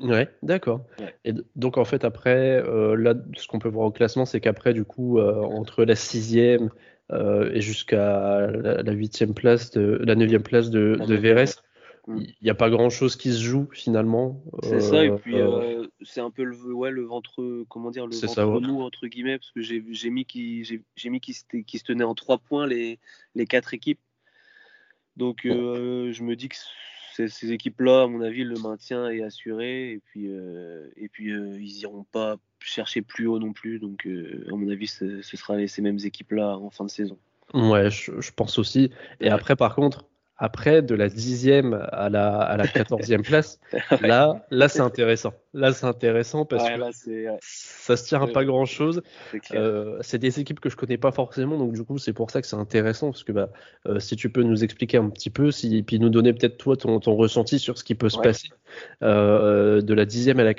Ouais, 0.02 0.30
d'accord. 0.42 0.86
Et 1.26 1.34
donc 1.56 1.78
en 1.78 1.86
fait 1.86 2.04
après, 2.04 2.62
euh, 2.66 2.96
là, 2.96 3.14
ce 3.38 3.48
qu'on 3.48 3.60
peut 3.60 3.70
voir 3.70 3.88
au 3.88 3.92
classement, 3.92 4.26
c'est 4.26 4.40
qu'après 4.40 4.74
du 4.74 4.84
coup, 4.84 5.20
euh, 5.20 5.42
entre 5.42 5.84
la 5.86 5.96
sixième 5.96 6.70
euh, 7.12 7.52
et 7.54 7.62
jusqu'à 7.62 8.48
la 8.48 8.92
huitième 8.92 9.34
place, 9.34 9.72
de, 9.72 10.00
la 10.04 10.16
neuvième 10.16 10.44
place 10.44 10.70
de, 10.70 10.98
de 11.06 11.16
Vérès, 11.16 11.62
il 12.08 12.34
n'y 12.42 12.50
a 12.50 12.56
pas 12.56 12.70
grand 12.70 12.90
chose 12.90 13.16
qui 13.16 13.32
se 13.32 13.42
joue 13.42 13.68
finalement. 13.72 14.44
C'est 14.64 14.82
ça, 14.82 15.06
et 15.06 15.12
puis 15.12 15.36
c'est 16.02 16.22
un 16.22 16.32
peu 16.32 16.44
le, 16.44 16.56
ouais, 16.74 16.92
le 16.92 17.04
ventre, 17.04 17.64
comment 17.70 17.92
dire, 17.92 18.08
le 18.08 18.16
ventre 18.16 18.60
mou 18.62 18.82
entre 18.82 19.08
guillemets, 19.08 19.38
parce 19.38 19.52
que 19.52 19.62
j'ai 19.62 20.10
mis 20.10 20.26
qui 20.26 20.64
j'ai 20.64 21.10
mis 21.10 21.20
qui, 21.20 21.36
qui 21.66 21.78
se 21.78 21.84
tenait 21.84 22.04
en 22.04 22.16
trois 22.16 22.40
points 22.40 22.68
les, 22.68 23.00
les 23.36 23.46
quatre 23.46 23.74
équipes. 23.74 24.00
Donc 25.18 25.42
je 25.44 26.24
me 26.24 26.36
dis 26.36 26.50
que 26.50 26.56
ces, 27.14 27.52
équipes-là, 27.52 28.04
à 28.04 28.08
mon 28.08 28.22
avis, 28.22 28.44
le 28.44 28.60
maintien 28.60 29.10
est 29.10 29.22
assuré. 29.22 29.92
Et 29.92 30.00
puis, 30.06 30.28
euh, 30.28 30.90
et 30.98 31.10
puis 31.10 31.32
euh, 31.32 31.58
ils 31.60 31.78
n'iront 31.78 32.06
pas 32.12 32.38
chercher 32.60 33.02
plus 33.02 33.28
haut 33.28 33.40
non 33.40 33.54
plus. 33.54 33.80
Donc, 33.80 34.06
euh, 34.06 34.46
à 34.52 34.56
mon 34.56 34.70
avis, 34.70 34.88
ce, 34.88 35.22
sera 35.22 35.66
ces 35.68 35.82
mêmes 35.82 36.00
équipes-là 36.04 36.58
en 36.58 36.70
fin 36.70 36.86
de 36.86 36.90
saison. 36.90 37.18
Ouais, 37.54 37.90
je, 37.90 38.32
pense 38.32 38.58
aussi. 38.60 38.92
Et 39.20 39.30
après, 39.30 39.56
par 39.56 39.76
contre, 39.76 40.06
après, 40.44 40.82
de 40.82 40.96
la 40.96 41.08
dixième 41.08 41.88
à 41.92 42.10
la, 42.10 42.40
à 42.40 42.58
la 42.58 42.68
quatorzième 42.68 43.22
place, 43.22 43.60
là, 44.02 44.44
là 44.50 44.68
c'est 44.68 44.80
intéressant. 44.80 45.34
Là, 45.54 45.72
c'est 45.72 45.86
intéressant 45.86 46.46
parce 46.46 46.68
que 46.68 47.30
ça 47.42 47.96
se 47.96 48.08
tient 48.08 48.24
à 48.24 48.28
pas 48.28 48.44
grand 48.44 48.66
chose. 48.66 49.04
Euh, 49.54 50.00
c'est 50.02 50.18
des 50.18 50.40
équipes 50.40 50.60
que 50.60 50.72
je 50.72 50.76
connais 50.76 50.98
pas 50.98 51.12
forcément, 51.12 51.60
donc 51.60 51.74
du 51.74 51.84
coup, 51.84 52.00
c'est 52.00 52.14
pour 52.14 52.32
ça 52.32 52.42
que 52.42 52.48
c'est 52.48 52.56
intéressant 52.56 53.12
parce 53.12 53.24
que 53.24 53.32
bah, 53.32 53.50
euh, 53.86 54.00
si 54.00 54.16
tu 54.16 54.32
peux 54.32 54.42
nous 54.42 54.64
expliquer 54.64 54.98
un 54.98 55.12
petit 55.12 55.30
peu, 55.30 55.52
si, 55.52 55.84
puis 55.84 56.00
nous 56.00 56.10
donner 56.10 56.34
peut-être 56.34 56.58
toi 56.58 56.76
ton, 56.76 57.00
ton, 57.00 57.16
ressenti 57.16 57.60
sur 57.60 57.78
ce 57.78 57.84
qui 57.84 57.94
peut 57.94 58.10
se 58.10 58.18
passer 58.18 58.50
euh, 59.04 59.82
de 59.84 59.94
la 59.94 60.06
dixième 60.06 60.40
à 60.40 60.44
la 60.44 60.56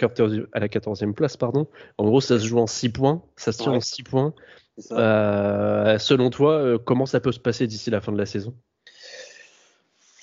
à 0.52 0.60
la 0.60 0.68
quatorzième 0.68 1.14
place, 1.14 1.36
pardon. 1.36 1.66
En 1.98 2.04
gros, 2.04 2.20
ça 2.20 2.38
se 2.38 2.46
joue 2.46 2.58
en 2.58 2.68
six 2.68 2.90
points, 2.90 3.24
ça 3.34 3.50
se 3.50 3.64
tient 3.64 3.72
en 3.72 3.80
six 3.80 4.04
points. 4.04 4.32
selon 4.78 6.30
toi, 6.30 6.78
comment 6.84 7.06
ça 7.06 7.18
peut 7.18 7.32
se 7.32 7.40
passer 7.40 7.66
d'ici 7.66 7.90
la 7.90 8.00
fin 8.00 8.12
de 8.12 8.18
la 8.18 8.26
saison? 8.26 8.54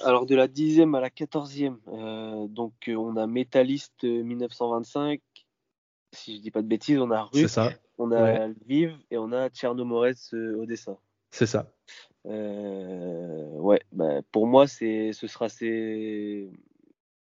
Alors 0.03 0.25
de 0.25 0.35
la 0.35 0.47
dixième 0.47 0.95
à 0.95 1.01
la 1.01 1.09
quatorzième, 1.09 1.79
euh, 1.87 2.47
donc 2.47 2.73
euh, 2.87 2.95
on 2.95 3.15
a 3.17 3.27
Métalliste 3.27 4.03
1925, 4.03 5.19
euh, 5.19 5.41
si 6.13 6.37
je 6.37 6.41
dis 6.41 6.51
pas 6.51 6.61
de 6.61 6.67
bêtises, 6.67 6.99
on 6.99 7.11
a 7.11 7.23
Ruc, 7.23 7.47
on 7.97 8.11
a 8.11 8.47
Vive 8.65 8.97
et 9.11 9.17
on 9.17 9.31
a 9.31 9.49
Tchernomorets 9.49 10.33
Odessa. 10.33 10.97
C'est 11.31 11.45
ça. 11.45 11.71
ouais, 12.25 13.81
bah, 13.91 14.21
pour 14.31 14.47
moi 14.47 14.67
c'est, 14.67 15.13
ce 15.13 15.27
sera 15.27 15.49
ces, 15.49 16.49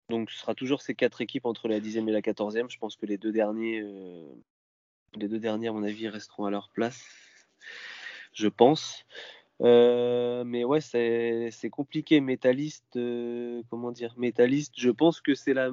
donc 0.09 0.31
ce 0.31 0.39
sera 0.39 0.55
toujours 0.55 0.83
ces 0.83 0.95
quatre 0.95 1.21
équipes 1.21 1.47
entre 1.47 1.69
la 1.69 1.81
dixième 1.81 2.09
et 2.09 2.13
la 2.13 2.23
quatorzième. 2.23 2.71
Je 2.71 2.79
pense 2.79 2.97
que 2.97 3.07
les 3.07 3.19
deux 3.19 3.33
derniers, 3.33 3.85
les 5.17 5.29
deux 5.29 5.41
derniers 5.41 5.69
à 5.69 5.73
mon 5.73 5.83
avis 5.83 6.09
resteront 6.09 6.47
à 6.47 6.51
leur 6.51 6.71
place. 6.71 7.05
Je 8.33 8.49
pense. 8.49 9.05
Euh, 9.63 10.45
mais 10.45 10.65
ouais, 10.65 10.81
c'est 10.81 11.71
compliqué. 11.71 12.21
Métalliste, 12.21 12.97
euh, 12.97 13.63
comment 13.71 13.93
dire 13.93 14.15
Métalliste, 14.17 14.75
je 14.77 14.91
pense 14.91 15.21
que 15.21 15.35
c'est 15.35 15.55
la. 15.55 15.71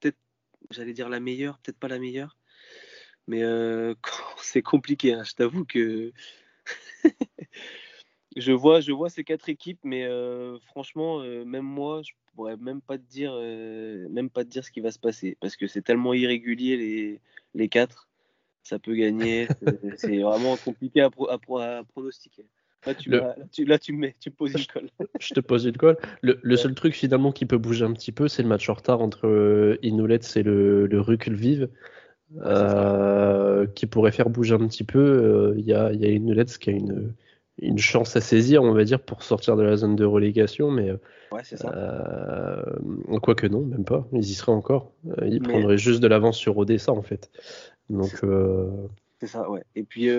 Peut-être, 0.00 0.18
j'allais 0.70 0.92
dire 0.92 1.08
la 1.08 1.20
meilleure, 1.20 1.58
peut-être 1.58 1.78
pas 1.78 1.88
la 1.88 1.98
meilleure. 1.98 2.36
Mais 3.26 3.42
euh, 3.42 3.94
c'est 4.38 4.62
compliqué. 4.62 5.14
Hein. 5.14 5.24
Je 5.24 5.32
t'avoue 5.32 5.64
que. 5.64 6.12
je, 8.36 8.52
vois, 8.52 8.80
je 8.80 8.92
vois 8.92 9.08
ces 9.08 9.24
quatre 9.24 9.48
équipes, 9.48 9.80
mais 9.84 10.06
franchement, 10.66 11.20
même 11.20 11.64
moi, 11.64 12.02
je 12.02 12.12
pourrais 12.34 12.56
même 12.58 12.82
pas 12.82 12.98
te 12.98 13.04
dire, 13.04 13.32
même 14.10 14.28
pas 14.28 14.44
te 14.44 14.50
dire 14.50 14.64
ce 14.64 14.70
qui 14.70 14.80
va 14.80 14.90
se 14.90 14.98
passer. 14.98 15.38
Parce 15.40 15.56
que 15.56 15.66
c'est 15.66 15.82
tellement 15.82 16.12
irrégulier 16.12 16.76
les, 16.76 17.20
les 17.54 17.68
quatre. 17.68 18.08
Ça 18.64 18.78
peut 18.78 18.96
gagner. 18.96 19.46
c'est 19.96 20.18
vraiment 20.18 20.56
compliqué 20.56 21.00
à, 21.00 21.06
à 21.06 21.84
pronostiquer. 21.84 22.46
Là, 22.86 22.94
tu, 23.78 23.92
me 23.92 23.98
mets, 23.98 24.14
tu 24.20 24.30
poses 24.30 24.52
une 24.52 24.66
colle. 24.66 24.88
je 25.20 25.34
te 25.34 25.40
pose 25.40 25.64
une 25.64 25.76
colle. 25.76 25.96
Le, 26.22 26.56
seul 26.56 26.74
truc 26.74 26.94
finalement 26.94 27.32
qui 27.32 27.46
peut 27.46 27.58
bouger 27.58 27.84
un 27.84 27.92
petit 27.92 28.12
peu, 28.12 28.28
c'est 28.28 28.42
le 28.42 28.48
match 28.48 28.68
en 28.68 28.74
retard 28.74 29.00
entre 29.00 29.26
euh, 29.26 29.78
Inoulet 29.82 30.20
et 30.36 30.42
le, 30.42 30.86
le 30.86 31.34
Vive. 31.34 31.68
Euh, 32.38 33.68
qui 33.68 33.86
pourrait 33.86 34.10
faire 34.10 34.28
bouger 34.28 34.54
un 34.54 34.66
petit 34.66 34.84
peu. 34.84 34.98
Euh, 34.98 35.54
il 35.58 35.64
y, 35.64 35.72
a, 35.72 35.92
y 35.92 36.04
a 36.06 36.44
qui 36.44 36.70
a 36.70 36.72
une, 36.72 37.14
une 37.60 37.78
chance 37.78 38.16
à 38.16 38.20
saisir, 38.20 38.62
on 38.64 38.72
va 38.72 38.82
dire, 38.84 39.00
pour 39.00 39.22
sortir 39.22 39.56
de 39.56 39.62
la 39.62 39.76
zone 39.76 39.94
de 39.94 40.04
relégation, 40.04 40.70
mais 40.70 40.90
ouais, 41.30 41.40
c'est 41.44 41.56
ça. 41.56 42.64
quoique 43.22 43.46
non, 43.46 43.60
même 43.60 43.84
pas, 43.84 44.08
ils 44.12 44.28
y 44.28 44.34
seraient 44.34 44.52
encore. 44.52 44.92
Ils 45.24 45.40
prendraient 45.40 45.78
juste 45.78 46.00
de 46.00 46.08
l'avance 46.08 46.36
sur 46.36 46.58
Odessa 46.58 46.92
en 46.92 47.02
fait. 47.02 47.30
Donc 47.90 48.20
c'est 49.20 49.28
ça, 49.28 49.48
ouais. 49.48 49.62
Et 49.76 49.84
puis 49.84 50.10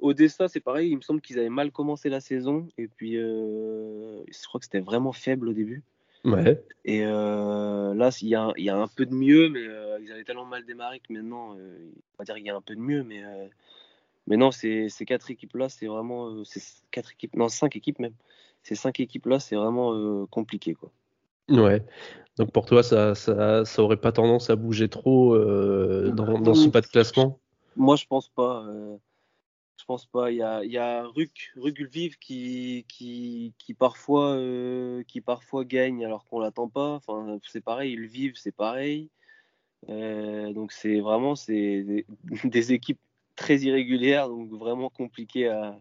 Odessa, 0.00 0.48
c'est 0.48 0.60
pareil, 0.60 0.90
il 0.90 0.96
me 0.96 1.02
semble 1.02 1.20
qu'ils 1.20 1.38
avaient 1.38 1.48
mal 1.48 1.70
commencé 1.70 2.08
la 2.08 2.20
saison. 2.20 2.68
Et 2.78 2.88
puis, 2.88 3.16
euh, 3.16 4.22
je 4.26 4.46
crois 4.46 4.58
que 4.58 4.64
c'était 4.66 4.80
vraiment 4.80 5.12
faible 5.12 5.48
au 5.48 5.52
début. 5.52 5.82
Ouais. 6.24 6.62
Et 6.84 7.04
euh, 7.04 7.94
là, 7.94 8.10
il 8.20 8.28
y, 8.28 8.34
a, 8.34 8.52
y, 8.56 8.68
a, 8.68 8.76
un 8.76 8.88
peu 8.88 9.06
de 9.06 9.14
mieux, 9.14 9.48
mais 9.48 9.66
euh, 9.66 9.98
ils 10.02 10.12
avaient 10.12 10.24
tellement 10.24 10.44
mal 10.44 10.64
démarré 10.66 11.00
que 11.00 11.12
maintenant, 11.12 11.54
on 11.54 12.18
va 12.18 12.24
dire 12.24 12.34
qu'il 12.34 12.44
y 12.44 12.50
a 12.50 12.56
un 12.56 12.60
peu 12.60 12.74
de 12.74 12.80
mieux, 12.80 13.02
mais, 13.02 13.22
mais 14.26 14.36
non, 14.36 14.50
ces, 14.50 14.88
ces 14.90 15.06
quatre 15.06 15.30
équipes-là, 15.30 15.68
c'est 15.68 15.86
vraiment. 15.86 16.44
ces 16.44 16.60
quatre 16.90 17.12
équipes, 17.12 17.36
non, 17.36 17.48
cinq 17.48 17.76
équipes 17.76 18.00
même. 18.00 18.14
Ces 18.62 18.74
cinq 18.74 19.00
équipes-là, 19.00 19.40
c'est 19.40 19.56
vraiment 19.56 20.26
compliqué, 20.26 20.74
quoi. 20.74 20.90
Ouais. 21.48 21.82
Donc 22.36 22.52
pour 22.52 22.66
toi, 22.66 22.82
ça, 22.82 23.14
ça, 23.14 23.64
ça, 23.64 23.82
aurait 23.82 23.96
pas 23.96 24.12
tendance 24.12 24.50
à 24.50 24.56
bouger 24.56 24.88
trop 24.88 25.36
dans, 25.38 26.38
dans 26.38 26.54
ce 26.54 26.68
pas 26.68 26.82
de 26.82 26.86
classement? 26.86 27.38
Moi, 27.76 27.96
je 27.96 28.04
pense 28.04 28.28
pas. 28.28 28.62
Je 29.80 29.84
pense 29.86 30.04
pas. 30.04 30.30
Il 30.30 30.36
y 30.36 30.42
a, 30.42 30.62
il 30.62 30.70
y 30.70 30.78
a 30.78 31.06
euh, 34.36 35.02
qui 35.04 35.20
parfois 35.22 35.64
gagne 35.64 36.04
alors 36.04 36.26
qu'on 36.26 36.38
l'attend 36.38 36.68
pas. 36.68 36.94
Enfin, 36.94 37.38
c'est 37.46 37.62
pareil. 37.62 37.92
Ils 37.92 38.06
vivent, 38.06 38.36
c'est 38.36 38.54
pareil. 38.54 39.08
Euh, 39.88 40.52
donc 40.52 40.72
c'est 40.72 41.00
vraiment 41.00 41.34
des, 41.48 42.72
équipes 42.72 43.00
très 43.36 43.56
irrégulières, 43.58 44.28
donc 44.28 44.50
vraiment 44.50 44.90
compliqué 44.90 45.48
à, 45.48 45.78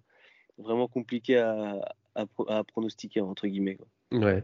pronostiquer 2.67 3.19
entre 3.19 3.47
guillemets. 3.47 3.77
Ouais. 4.11 4.43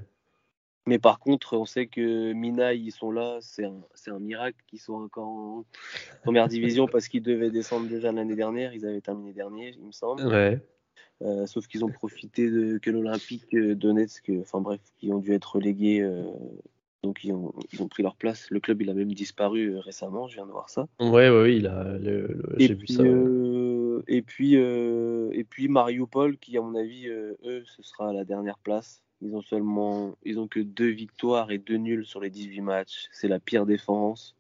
Mais 0.88 1.00
par 1.00 1.20
contre, 1.20 1.58
on 1.58 1.65
sait 1.65 1.88
que 1.88 2.34
Mina, 2.34 2.74
ils 2.74 2.92
sont 2.92 3.12
là, 3.12 3.39
c'est 3.42 3.65
un, 3.65 3.82
un, 4.08 4.20
miracle 4.20 4.58
qu'ils 4.68 4.80
soient 4.80 5.00
encore 5.00 5.27
en 5.27 5.65
première 6.24 6.48
division 6.48 6.88
parce 6.88 7.08
qu'ils 7.08 7.24
devaient 7.24 7.50
descendre 7.50 7.88
déjà 7.88 8.12
l'année 8.12 8.36
dernière. 8.36 8.74
Ils 8.74 8.86
avaient 8.86 9.01
terminé 9.01 9.34
dernier, 9.34 9.74
il 9.80 9.88
me 9.88 9.92
semble. 9.92 10.27
Ouais. 10.27 10.62
Euh, 11.22 11.46
sauf 11.46 11.68
qu'ils 11.68 11.86
ont 11.86 11.89
profité 11.89 12.50
de, 12.50 12.77
que 12.77 12.92
l'Olympique 12.92 13.56
Donetsk, 13.56 14.32
enfin 14.42 14.60
bref, 14.60 14.82
qui 14.98 15.12
ont 15.12 15.20
dû 15.20 15.34
être 15.34 15.56
relégués. 15.56 16.01
Euh, 16.01 16.24
donc 17.04 17.24
ils 17.24 17.32
ont, 17.32 17.54
ils 17.72 17.82
ont, 17.82 17.88
pris 17.88 18.04
leur 18.04 18.15
place. 18.15 18.50
Le 18.50 18.60
club, 18.60 18.82
il 18.82 18.89
a 18.89 18.94
même 18.94 19.13
disparu 19.13 19.75
euh, 19.75 19.80
récemment, 19.80 20.27
je 20.27 20.36
viens 20.36 20.46
de 20.46 20.51
voir 20.51 20.70
ça. 20.70 20.88
Ouais, 21.00 21.30
ouais, 21.30 21.56
il 21.56 21.68
a. 21.68 21.98
J'ai 22.58 22.74
vu 22.74 22.88
ça. 22.88 23.04
et 24.08 24.22
puis, 24.22 24.56
et 24.56 25.44
puis 25.50 25.68
Mariupol, 25.68 26.38
qui 26.38 26.58
à 26.58 26.62
mon 26.62 26.75
avis, 26.75 27.08
eux, 27.08 27.63
ce 27.65 27.82
sera 27.82 28.12
la 28.12 28.25
dernière 28.25 28.60
place. 28.60 29.01
Ils 29.22 29.36
ont 29.36 29.41
seulement, 29.41 30.17
ils 30.24 30.39
ont 30.39 30.48
que 30.48 30.60
deux 30.60 30.89
victoires 30.89 31.51
et 31.51 31.57
deux 31.57 31.77
nuls 31.77 32.05
sur 32.05 32.19
les 32.19 32.29
18 32.29 32.62
matchs. 32.62 33.07
C'est 33.12 33.27
la 33.27 33.39
pire 33.39 33.65
défense. 33.65 34.36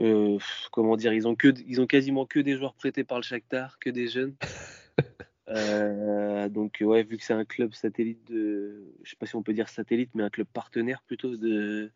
Euh, 0.00 0.38
comment 0.70 0.96
dire, 0.96 1.12
ils 1.12 1.28
ont 1.28 1.34
que, 1.34 1.52
ils 1.66 1.80
ont 1.80 1.86
quasiment 1.86 2.26
que 2.26 2.40
des 2.40 2.56
joueurs 2.56 2.74
prêtés 2.74 3.04
par 3.04 3.18
le 3.18 3.22
Shakhtar, 3.22 3.78
que 3.78 3.90
des 3.90 4.08
jeunes. 4.08 4.34
Euh, 5.48 6.48
donc 6.48 6.78
ouais, 6.80 7.02
vu 7.02 7.18
que 7.18 7.24
c'est 7.24 7.34
un 7.34 7.44
club 7.44 7.74
satellite 7.74 8.24
de, 8.30 8.94
je 9.02 9.10
sais 9.10 9.16
pas 9.16 9.26
si 9.26 9.36
on 9.36 9.42
peut 9.42 9.52
dire 9.52 9.68
satellite, 9.68 10.10
mais 10.14 10.22
un 10.22 10.30
club 10.30 10.46
partenaire 10.46 11.02
plutôt 11.02 11.36
de 11.36 11.90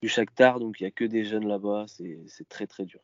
du 0.00 0.08
Shakhtar, 0.08 0.60
donc 0.60 0.80
il 0.80 0.84
y 0.84 0.86
a 0.86 0.90
que 0.90 1.04
des 1.04 1.24
jeunes 1.24 1.46
là-bas, 1.46 1.86
c'est 1.88 2.48
très 2.48 2.66
très 2.66 2.84
dur. 2.84 3.00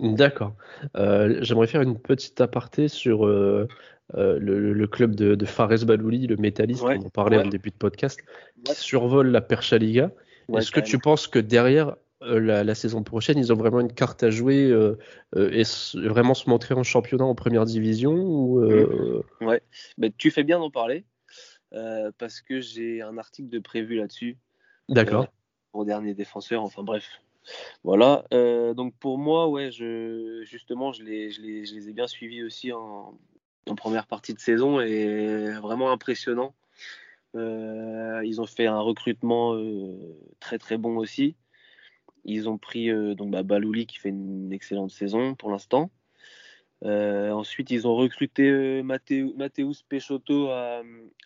D'accord. 0.00 0.54
Euh, 0.96 1.38
j'aimerais 1.42 1.66
faire 1.66 1.82
une 1.82 1.98
petite 1.98 2.40
aparté 2.40 2.88
sur 2.88 3.26
euh, 3.26 3.68
euh, 4.14 4.38
le, 4.38 4.86
club 4.86 5.14
de, 5.14 5.44
Fares 5.44 5.84
Balouli, 5.84 6.26
le 6.26 6.36
métalliste, 6.36 6.82
on 6.82 7.06
en 7.06 7.10
parlait 7.10 7.38
en 7.38 7.48
début 7.48 7.70
de 7.70 7.76
podcast, 7.76 8.20
qui 8.64 8.74
survole 8.74 9.28
la 9.28 9.40
Percha 9.40 9.78
Liga. 9.78 10.10
Est-ce 10.54 10.70
que 10.70 10.80
tu 10.80 10.98
penses 10.98 11.28
que 11.28 11.38
derrière 11.38 11.96
la, 12.20 12.74
saison 12.74 13.02
prochaine, 13.02 13.38
ils 13.38 13.52
ont 13.52 13.56
vraiment 13.56 13.80
une 13.80 13.92
carte 13.92 14.22
à 14.22 14.30
jouer 14.30 14.68
et 15.36 15.62
vraiment 15.94 16.34
se 16.34 16.48
montrer 16.48 16.74
en 16.74 16.82
championnat 16.82 17.24
en 17.24 17.34
première 17.34 17.64
division 17.64 18.12
ou, 18.12 18.60
mmh. 18.60 19.22
Ouais, 19.46 19.62
bah, 19.98 20.08
tu 20.16 20.30
fais 20.30 20.44
bien 20.44 20.58
d'en 20.58 20.70
parler 20.70 21.04
parce 22.18 22.42
que 22.42 22.60
j'ai 22.60 23.02
un 23.02 23.18
article 23.18 23.48
de 23.48 23.58
prévu 23.58 23.96
là-dessus. 23.96 24.36
D'accord. 24.88 25.28
pour 25.70 25.86
dernier 25.86 26.12
défenseur, 26.12 26.62
enfin 26.62 26.82
bref, 26.82 27.22
voilà, 27.84 28.24
euh, 28.32 28.74
donc 28.74 28.94
pour 28.96 29.18
moi, 29.18 29.48
justement, 29.70 30.92
je 30.92 31.02
les, 31.02 31.88
ai 31.88 31.92
bien 31.92 32.06
suivis 32.06 32.42
aussi 32.42 32.72
en, 32.72 33.18
en, 33.68 33.74
première 33.74 34.06
partie 34.06 34.34
de 34.34 34.38
saison 34.38 34.80
et 34.80 35.50
vraiment 35.60 35.90
impressionnant. 35.90 36.54
Euh, 37.34 38.22
ils 38.24 38.40
ont 38.40 38.46
fait 38.46 38.66
un 38.66 38.80
recrutement 38.80 39.54
euh, 39.54 39.96
très 40.40 40.58
très 40.58 40.76
bon 40.76 40.96
aussi. 40.98 41.34
Ils 42.24 42.48
ont 42.48 42.58
pris 42.58 42.88
donc 43.16 43.30
bah, 43.30 43.42
Balouli 43.42 43.86
qui 43.86 43.98
fait 43.98 44.10
une 44.10 44.52
excellente 44.52 44.90
saison 44.90 45.34
pour 45.34 45.50
l'instant. 45.50 45.90
Ensuite, 46.84 47.70
ils 47.70 47.86
ont 47.86 47.94
recruté 47.94 48.82
Mateus 48.82 49.82
Peixoto 49.88 50.48
à, 50.50 50.82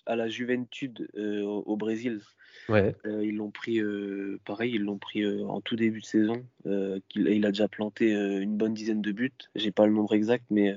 à, 0.07 0.16
la 0.16 0.29
Juventude 0.29 1.09
au, 1.16 1.62
au, 1.66 1.77
Brésil. 1.77 2.21
Ouais. 2.69 2.95
Euh, 3.07 3.25
ils 3.25 3.37
l'ont 3.37 3.51
pris, 3.51 3.79
euh, 3.79 4.40
pareil, 4.45 4.73
ils 4.75 4.83
l'ont 4.83 4.99
pris 4.99 5.23
euh, 5.23 5.45
en 5.47 5.61
tout 5.61 5.77
début 5.77 6.01
de 6.01 6.07
saison. 6.07 6.45
Il, 6.64 7.29
il, 7.29 7.47
a 7.47 7.51
déjà 7.51 7.69
planté 7.69 8.12
une 8.12 8.57
bonne 8.57 8.75
dizaine 8.75 9.03
de 9.03 9.12
buts. 9.12 9.33
J'ai 9.55 9.71
pas 9.71 9.87
le 9.87 9.92
nombre 9.92 10.14
exact, 10.14 10.45
mais 10.51 10.75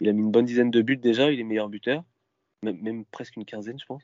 il 0.00 0.08
a 0.08 0.12
mis 0.12 0.22
une 0.22 0.30
bonne 0.30 0.44
dizaine 0.44 0.70
de 0.70 0.82
buts 0.82 0.96
déjà. 0.96 1.30
Il 1.30 1.40
est 1.40 1.44
meilleur 1.44 1.68
buteur, 1.68 2.04
même, 2.62 3.04
presque 3.06 3.36
une 3.36 3.44
quinzaine, 3.44 3.78
je 3.78 3.86
pense. 3.86 4.02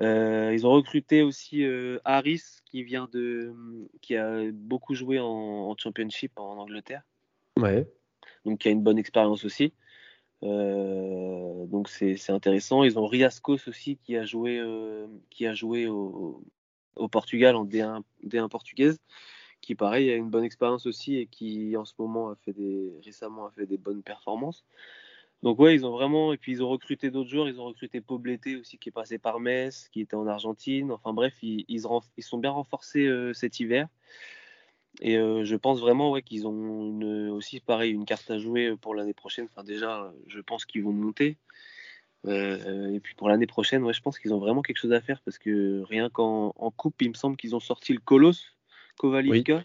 ils 0.00 0.66
ont 0.66 0.72
recruté 0.72 1.22
aussi 1.22 1.64
Harris, 2.04 2.42
qui 2.64 2.82
vient 2.82 3.08
de, 3.12 3.54
qui 4.00 4.16
a 4.16 4.50
beaucoup 4.52 4.94
joué 4.94 5.20
en, 5.20 5.26
en 5.26 5.76
Championship 5.76 6.32
en 6.38 6.58
Angleterre. 6.58 7.02
Ouais. 7.56 7.86
Donc 8.44 8.58
qui 8.58 8.68
a 8.68 8.70
une 8.70 8.82
bonne 8.82 8.98
expérience 8.98 9.44
aussi. 9.44 9.72
Euh, 10.42 11.66
donc 11.66 11.88
c'est 11.88 12.30
intéressant. 12.30 12.84
Ils 12.84 12.98
ont 12.98 13.06
Riascos 13.06 13.68
aussi 13.68 13.96
qui 13.96 14.16
a 14.16 14.24
joué, 14.24 14.58
euh, 14.58 15.06
qui 15.30 15.46
a 15.46 15.54
joué 15.54 15.86
au, 15.86 16.42
Portugal 17.10 17.56
en 17.56 17.64
D1, 17.64 18.02
D1 18.24 18.48
portugaise, 18.48 18.98
qui 19.60 19.74
pareil 19.74 20.10
a 20.10 20.16
une 20.16 20.30
bonne 20.30 20.44
expérience 20.44 20.86
aussi 20.86 21.16
et 21.16 21.26
qui 21.26 21.76
en 21.76 21.84
ce 21.84 21.94
moment 21.98 22.30
a 22.30 22.36
fait 22.36 22.52
des 22.52 22.92
récemment 23.04 23.46
a 23.46 23.50
fait 23.50 23.66
des 23.66 23.78
bonnes 23.78 24.02
performances. 24.02 24.64
Donc 25.42 25.58
ouais, 25.58 25.74
ils 25.74 25.84
ont 25.84 25.90
vraiment 25.90 26.32
et 26.32 26.38
puis 26.38 26.52
ils 26.52 26.62
ont 26.62 26.68
recruté 26.68 27.10
d'autres 27.10 27.30
joueurs. 27.30 27.48
Ils 27.48 27.60
ont 27.60 27.64
recruté 27.64 28.00
Pobleté 28.00 28.56
aussi 28.56 28.78
qui 28.78 28.88
est 28.90 28.92
passé 28.92 29.18
par 29.18 29.40
Metz, 29.40 29.88
qui 29.90 30.00
était 30.00 30.16
en 30.16 30.26
Argentine. 30.26 30.92
Enfin 30.92 31.12
bref, 31.12 31.34
ils, 31.42 31.64
ils, 31.68 31.82
ils 32.16 32.22
sont 32.22 32.38
bien 32.38 32.50
renforcés 32.50 33.06
euh, 33.06 33.32
cet 33.34 33.60
hiver. 33.60 33.88
Et 35.00 35.16
euh, 35.16 35.44
je 35.44 35.56
pense 35.56 35.80
vraiment 35.80 36.10
ouais, 36.10 36.22
qu'ils 36.22 36.46
ont 36.46 36.90
une, 36.90 37.30
aussi 37.30 37.60
pareil 37.60 37.92
une 37.92 38.04
carte 38.04 38.30
à 38.30 38.38
jouer 38.38 38.76
pour 38.80 38.94
l'année 38.94 39.14
prochaine. 39.14 39.46
Enfin 39.50 39.64
déjà, 39.64 40.12
je 40.26 40.40
pense 40.40 40.64
qu'ils 40.64 40.84
vont 40.84 40.92
monter. 40.92 41.36
Euh, 42.26 42.92
et 42.92 43.00
puis 43.00 43.14
pour 43.14 43.28
l'année 43.28 43.46
prochaine, 43.46 43.82
ouais, 43.82 43.92
je 43.92 44.00
pense 44.00 44.18
qu'ils 44.18 44.32
ont 44.32 44.38
vraiment 44.38 44.62
quelque 44.62 44.78
chose 44.78 44.92
à 44.92 45.00
faire 45.00 45.20
parce 45.22 45.38
que 45.38 45.82
rien 45.82 46.08
qu'en 46.10 46.52
coupe, 46.76 47.02
il 47.02 47.10
me 47.10 47.14
semble 47.14 47.36
qu'ils 47.36 47.54
ont 47.54 47.60
sorti 47.60 47.92
le 47.92 48.00
Colosse, 48.00 48.56
Kovalivka. 48.98 49.64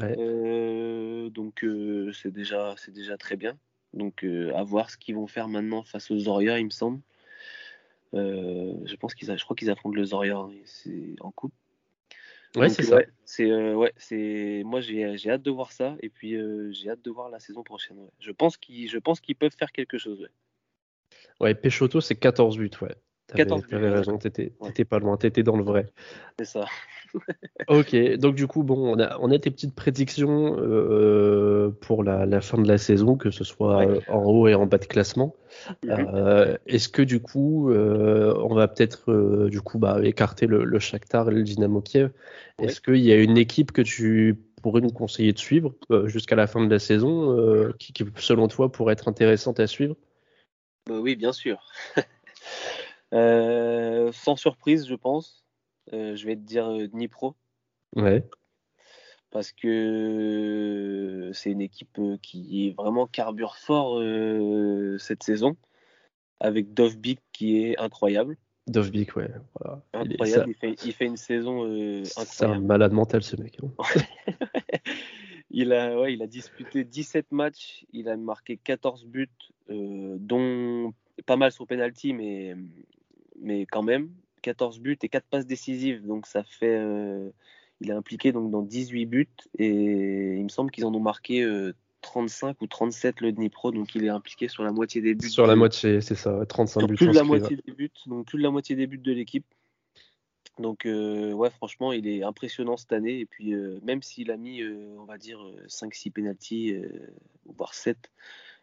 Euh, 0.00 1.28
donc 1.28 1.64
c'est 2.12 2.32
déjà 2.32 2.74
déjà 2.88 3.16
très 3.16 3.36
bien. 3.36 3.58
Donc 3.92 4.24
à 4.54 4.62
voir 4.62 4.90
ce 4.90 4.96
qu'ils 4.96 5.16
vont 5.16 5.26
faire 5.26 5.48
maintenant 5.48 5.82
face 5.82 6.10
aux 6.10 6.18
Zoria, 6.18 6.58
il 6.58 6.66
me 6.66 6.70
semble. 6.70 7.00
je 8.14 8.96
pense 8.96 9.14
qu'ils 9.14 9.36
je 9.36 9.44
crois 9.44 9.56
qu'ils 9.56 9.70
affrontent 9.70 9.96
le 9.96 10.04
Zoria 10.04 10.38
hein, 10.38 10.50
en 11.20 11.30
coupe. 11.32 11.52
Ouais, 12.56 12.68
c'est 12.68 12.82
ça. 12.82 12.98
c'est 13.24 13.50
euh, 13.50 13.74
ouais, 13.74 13.92
c'est 13.96 14.62
moi 14.64 14.80
j'ai 14.80 15.04
hâte 15.30 15.42
de 15.42 15.50
voir 15.50 15.70
ça 15.70 15.96
et 16.00 16.08
puis 16.08 16.34
euh, 16.34 16.72
j'ai 16.72 16.90
hâte 16.90 17.02
de 17.02 17.10
voir 17.10 17.28
la 17.28 17.38
saison 17.38 17.62
prochaine. 17.62 18.08
Je 18.18 18.32
pense 18.32 18.56
qu'ils 18.56 18.88
je 18.88 18.98
pense 18.98 19.20
qu'ils 19.20 19.36
peuvent 19.36 19.54
faire 19.56 19.70
quelque 19.70 19.98
chose. 19.98 20.20
Ouais, 20.20 20.30
ouais 21.40 21.54
Peixoto 21.54 22.00
c'est 22.00 22.16
14 22.16 22.58
buts, 22.58 22.70
ouais. 22.82 22.94
T'avais 23.36 23.90
raison, 23.90 24.18
t'étais 24.18 24.52
ouais. 24.60 24.84
pas 24.84 24.98
loin, 24.98 25.16
t'étais 25.16 25.42
dans 25.42 25.56
le 25.56 25.62
vrai. 25.62 25.86
C'est 26.38 26.44
ça. 26.44 26.66
ok, 27.68 28.16
donc 28.16 28.34
du 28.34 28.46
coup, 28.46 28.62
bon, 28.62 28.96
on 28.96 29.00
a, 29.00 29.18
on 29.20 29.30
a 29.30 29.38
tes 29.38 29.50
petites 29.50 29.74
prédictions 29.74 30.56
euh, 30.58 31.70
pour 31.80 32.04
la, 32.04 32.26
la, 32.26 32.40
fin 32.40 32.58
de 32.58 32.68
la 32.68 32.78
saison, 32.78 33.16
que 33.16 33.30
ce 33.30 33.44
soit 33.44 33.84
en 34.08 34.24
haut 34.24 34.48
et 34.48 34.54
en 34.54 34.66
bas 34.66 34.78
de 34.78 34.86
classement. 34.86 35.34
Mhm. 35.84 36.08
Euh, 36.14 36.56
Est-ce 36.66 36.88
que 36.88 37.02
du 37.02 37.20
coup, 37.20 37.70
euh, 37.70 38.34
on 38.38 38.54
va 38.54 38.68
peut-être 38.68 39.48
du 39.48 39.60
coup 39.60 39.78
bah, 39.78 39.98
écarter 40.02 40.46
le, 40.46 40.64
le 40.64 40.78
Shakhtar 40.78 41.28
et 41.28 41.34
le 41.34 41.42
Dynamo 41.42 41.80
Kiev? 41.80 42.10
Est-ce 42.60 42.80
qu'il 42.80 42.96
y 42.96 43.12
a 43.12 43.16
une 43.16 43.38
équipe 43.38 43.72
que 43.72 43.82
tu 43.82 44.38
pourrais 44.62 44.82
nous 44.82 44.90
conseiller 44.90 45.32
de 45.32 45.38
suivre 45.38 45.74
jusqu'à 46.04 46.36
la 46.36 46.46
fin 46.46 46.64
de 46.64 46.70
la 46.70 46.78
saison, 46.78 47.72
qui, 47.78 47.92
qui, 47.92 48.04
selon 48.16 48.48
toi 48.48 48.70
pourrait 48.70 48.92
être 48.92 49.08
intéressante 49.08 49.60
à 49.60 49.66
suivre? 49.66 49.96
Bah 50.86 50.98
Oui, 50.98 51.16
bien 51.16 51.32
sûr. 51.32 51.58
Euh, 53.12 54.12
sans 54.12 54.36
surprise, 54.36 54.86
je 54.86 54.94
pense. 54.94 55.44
Euh, 55.92 56.14
je 56.14 56.26
vais 56.26 56.36
te 56.36 56.42
dire 56.42 56.68
euh, 56.68 56.86
Dnipro. 56.86 57.34
Ouais. 57.96 58.24
Parce 59.30 59.52
que 59.52 61.30
c'est 61.34 61.50
une 61.50 61.60
équipe 61.60 62.00
qui 62.22 62.66
est 62.66 62.76
vraiment 62.76 63.06
carbure 63.06 63.56
fort 63.56 64.02
cette 64.98 65.22
saison. 65.22 65.56
Avec 66.40 66.74
Dovbik 66.74 67.20
qui 67.32 67.62
est 67.62 67.78
incroyable. 67.78 68.36
Dovbik, 68.66 69.14
ouais. 69.14 69.30
Incroyable. 69.92 70.54
Il, 70.84 70.92
fait, 70.92 71.06
une 71.06 71.16
saison 71.16 71.62
incroyable. 71.62 72.06
C'est 72.06 72.44
un 72.44 72.58
malade 72.58 72.92
mental, 72.92 73.22
ce 73.22 73.36
mec. 73.36 73.58
Hein. 73.62 73.70
il, 75.50 75.72
a, 75.72 76.00
ouais, 76.00 76.14
il 76.14 76.22
a 76.22 76.26
disputé 76.26 76.82
17 76.82 77.30
matchs. 77.30 77.84
Il 77.92 78.08
a 78.08 78.16
marqué 78.16 78.56
14 78.56 79.06
buts, 79.06 79.28
dont 79.68 80.92
pas 81.24 81.36
mal 81.36 81.52
sur 81.52 81.68
penalty, 81.68 82.14
mais 82.14 82.56
mais 83.40 83.66
quand 83.66 83.82
même, 83.82 84.10
14 84.42 84.80
buts 84.80 84.98
et 85.02 85.08
4 85.08 85.24
passes 85.28 85.46
décisives. 85.46 86.06
Donc 86.06 86.26
ça 86.26 86.42
fait. 86.44 86.78
Euh, 86.78 87.30
il 87.80 87.90
est 87.90 87.94
impliqué 87.94 88.30
donc 88.32 88.50
dans 88.50 88.60
18 88.60 89.06
buts 89.06 89.28
et 89.58 90.34
il 90.36 90.44
me 90.44 90.50
semble 90.50 90.70
qu'ils 90.70 90.84
en 90.84 90.94
ont 90.94 91.00
marqué 91.00 91.48
35 92.02 92.48
euh, 92.48 92.54
ou 92.60 92.66
37 92.66 93.22
le 93.22 93.32
Dnipro. 93.32 93.70
Donc 93.70 93.94
il 93.94 94.04
est 94.04 94.10
impliqué 94.10 94.48
sur 94.48 94.64
la 94.64 94.72
moitié 94.72 95.00
des 95.00 95.14
buts. 95.14 95.30
Sur 95.30 95.46
la 95.46 95.56
moitié, 95.56 96.02
c'est 96.02 96.14
ça, 96.14 96.44
35 96.46 96.86
buts. 96.86 96.94
Plus 96.94 97.06
de 97.06 97.12
la 97.12 97.24
moitié 97.24 97.56
des 97.56 97.72
buts, 97.72 97.90
donc 98.06 98.26
plus 98.26 98.36
de 98.36 98.42
la 98.42 98.50
moitié 98.50 98.76
des 98.76 98.86
buts 98.86 98.98
de 98.98 99.12
l'équipe. 99.12 99.46
Donc 100.58 100.84
euh, 100.84 101.32
ouais, 101.32 101.48
franchement, 101.48 101.92
il 101.92 102.06
est 102.06 102.22
impressionnant 102.22 102.76
cette 102.76 102.92
année. 102.92 103.20
Et 103.20 103.26
puis 103.26 103.54
même 103.82 104.02
s'il 104.02 104.30
a 104.30 104.36
mis, 104.36 104.62
on 104.98 105.04
va 105.04 105.16
dire, 105.16 105.40
5-6 105.68 106.12
pénalties, 106.12 106.74
voire 107.46 107.72
7, 107.72 107.96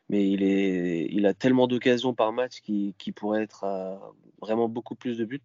mais 0.10 0.30
il, 0.30 0.44
est, 0.44 1.08
il 1.12 1.26
a 1.26 1.34
tellement 1.34 1.68
d'occasions 1.68 2.14
par 2.14 2.32
match 2.34 2.62
qu'il 2.62 3.14
pourrait 3.16 3.44
être 3.44 3.64
à 3.64 4.14
vraiment 4.42 4.70
beaucoup 4.70 4.96
plus 4.96 5.18
de 5.18 5.26
buts. 5.26 5.42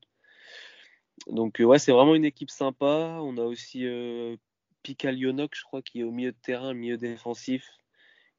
Donc 1.28 1.60
ouais, 1.60 1.78
c'est 1.78 1.92
vraiment 1.92 2.14
une 2.14 2.24
équipe 2.24 2.50
sympa. 2.50 3.18
On 3.20 3.36
a 3.38 3.42
aussi 3.42 3.86
euh, 3.86 4.36
Pika 4.82 5.12
je 5.12 5.62
crois, 5.64 5.82
qui 5.82 6.00
est 6.00 6.04
au 6.04 6.10
milieu 6.10 6.32
de 6.32 6.36
terrain, 6.42 6.74
milieu 6.74 6.96
défensif, 6.96 7.68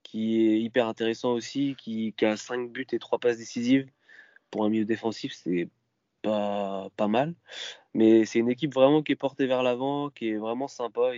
qui 0.03 0.47
est 0.47 0.61
hyper 0.61 0.87
intéressant 0.87 1.33
aussi, 1.33 1.75
qui, 1.77 2.13
a 2.21 2.37
5 2.37 2.71
buts 2.71 2.87
et 2.91 2.99
3 2.99 3.19
passes 3.19 3.37
décisives. 3.37 3.89
Pour 4.51 4.65
un 4.65 4.69
milieu 4.69 4.85
défensif, 4.85 5.33
c'est 5.33 5.69
pas, 6.21 6.89
pas 6.97 7.07
mal. 7.07 7.35
Mais 7.93 8.25
c'est 8.25 8.39
une 8.39 8.49
équipe 8.49 8.73
vraiment 8.73 9.03
qui 9.03 9.13
est 9.13 9.15
portée 9.15 9.47
vers 9.47 9.63
l'avant, 9.63 10.09
qui 10.09 10.29
est 10.29 10.37
vraiment 10.37 10.67
sympa. 10.67 11.15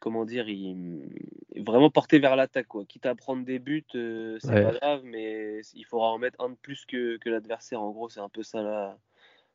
Comment 0.00 0.24
dire, 0.24 0.48
il 0.48 1.08
est 1.54 1.62
vraiment 1.62 1.90
porté 1.90 2.18
vers 2.18 2.36
l'attaque. 2.36 2.68
Quoi. 2.68 2.84
Quitte 2.84 3.06
à 3.06 3.14
prendre 3.14 3.44
des 3.44 3.58
buts, 3.58 3.84
euh, 3.94 4.38
c'est 4.40 4.62
pas 4.62 4.72
grave, 4.72 5.02
mais 5.04 5.60
il 5.74 5.84
faudra 5.84 6.12
en 6.12 6.18
mettre 6.18 6.40
un 6.40 6.50
de 6.50 6.56
plus 6.56 6.84
que, 6.84 7.16
que 7.18 7.28
l'adversaire. 7.28 7.82
En 7.82 7.90
gros, 7.90 8.08
c'est 8.08 8.20
un 8.20 8.28
peu 8.28 8.42
ça 8.42 8.62
la, 8.62 8.98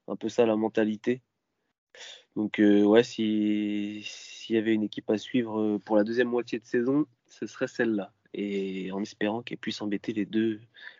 un 0.08 0.15
peu 0.15 0.29
ça 0.29 0.45
la 0.45 0.56
mentalité. 0.56 1.21
Donc 2.36 2.60
euh, 2.60 2.84
ouais, 2.84 3.03
s'il 3.03 4.01
y 4.49 4.58
avait 4.58 4.73
une 4.73 4.84
équipe 4.84 5.10
à 5.10 5.17
suivre 5.17 5.60
euh, 5.60 5.79
pour 5.79 5.95
la 5.95 6.03
deuxième 6.03 6.29
moitié 6.29 6.60
de 6.60 6.65
saison, 6.65 7.06
ce 7.27 7.45
serait 7.45 7.67
celle-là. 7.67 8.12
Et 8.34 8.91
en 8.91 9.01
espérant 9.01 9.43
qu'elle 9.43 9.60
puisse 9.60 9.82
embêter 9.82 10.12
les 10.13 10.25
deux, 10.25 10.60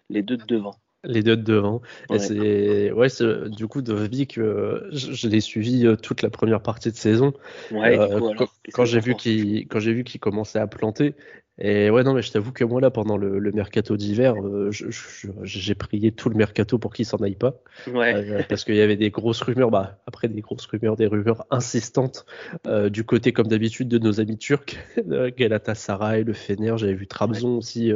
les 0.10 0.22
deux 0.22 0.38
de 0.38 0.46
devant. 0.46 0.76
Les 1.06 1.22
deux 1.22 1.36
de 1.36 1.42
devant. 1.42 1.82
Ouais. 2.10 2.20
c'est 2.20 2.92
ouais, 2.92 3.10
du 3.50 3.68
coup 3.68 3.82
de 3.82 3.94
que 4.26 4.88
je, 4.92 5.28
l'ai 5.28 5.42
suivi 5.42 5.86
euh, 5.86 5.96
toute 5.98 6.22
la 6.22 6.30
première 6.30 6.62
partie 6.62 6.92
de 6.92 6.96
saison. 6.96 7.34
Ouais, 7.72 7.98
quand, 8.74 8.86
j'ai 8.86 9.02
vu 9.02 9.16
qu'il 9.16 9.68
quand 9.68 9.80
j'ai 9.80 9.92
vu 9.92 10.06
qu'il 10.06 10.22
commençait 10.22 10.60
à 10.60 10.68
planter, 10.68 11.14
et 11.60 11.92
ouais, 11.92 12.04
non, 12.04 12.16
mais 12.16 12.24
je 12.24 12.32
t'avoue 12.32 12.52
que 12.52 12.64
moi, 12.64 12.82
là, 12.82 12.90
pendant 12.90 13.16
le, 13.16 13.52
mercato 13.52 13.96
d'hiver, 13.96 14.34
euh, 14.44 14.72
j'ai 14.72 15.76
prié 15.76 16.12
tout 16.12 16.30
le 16.30 16.36
mercato 16.36 16.80
pour 16.80 16.94
qu'il 16.94 17.06
s'en 17.06 17.18
aille 17.18 17.36
pas. 17.36 17.62
Ouais. 17.88 18.16
Euh, 18.16 18.42
parce 18.50 18.64
qu'il 18.64 18.76
y 18.76 18.82
avait 18.82 18.96
des 18.96 19.12
grosses 19.12 19.42
rumeurs, 19.42 19.70
bah, 19.70 20.02
après 20.08 20.28
des 20.28 20.42
grosses 20.42 20.66
rumeurs, 20.66 20.96
des 20.96 21.06
rumeurs 21.06 21.46
insistantes 21.52 22.26
euh, 22.66 22.90
du 22.90 23.04
côté, 23.04 23.34
comme 23.34 23.48
d'habitude, 23.48 23.88
de 23.88 24.00
nos 24.00 24.20
amis 24.20 24.40
turcs, 24.40 24.78
Galatasaray, 25.38 26.24
le 26.24 26.34
Fener, 26.34 26.74
j'avais 26.78 26.96
vu 26.96 27.06
Trabzon 27.06 27.58
aussi, 27.58 27.92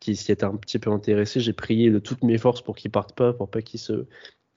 qui 0.00 0.14
s'y 0.14 0.30
était 0.30 0.44
un 0.44 0.56
petit 0.56 0.78
peu 0.78 0.90
intéressé. 0.90 1.40
J'ai 1.40 1.54
prié 1.54 1.90
de 1.90 1.98
toutes 1.98 2.22
mes 2.22 2.36
forces 2.36 2.60
pour 2.60 2.76
qu'il 2.76 2.90
parte 2.90 3.16
pas, 3.16 3.32
pour 3.32 3.50
pas 3.50 3.62
qu'il 3.62 3.80
se 3.80 4.06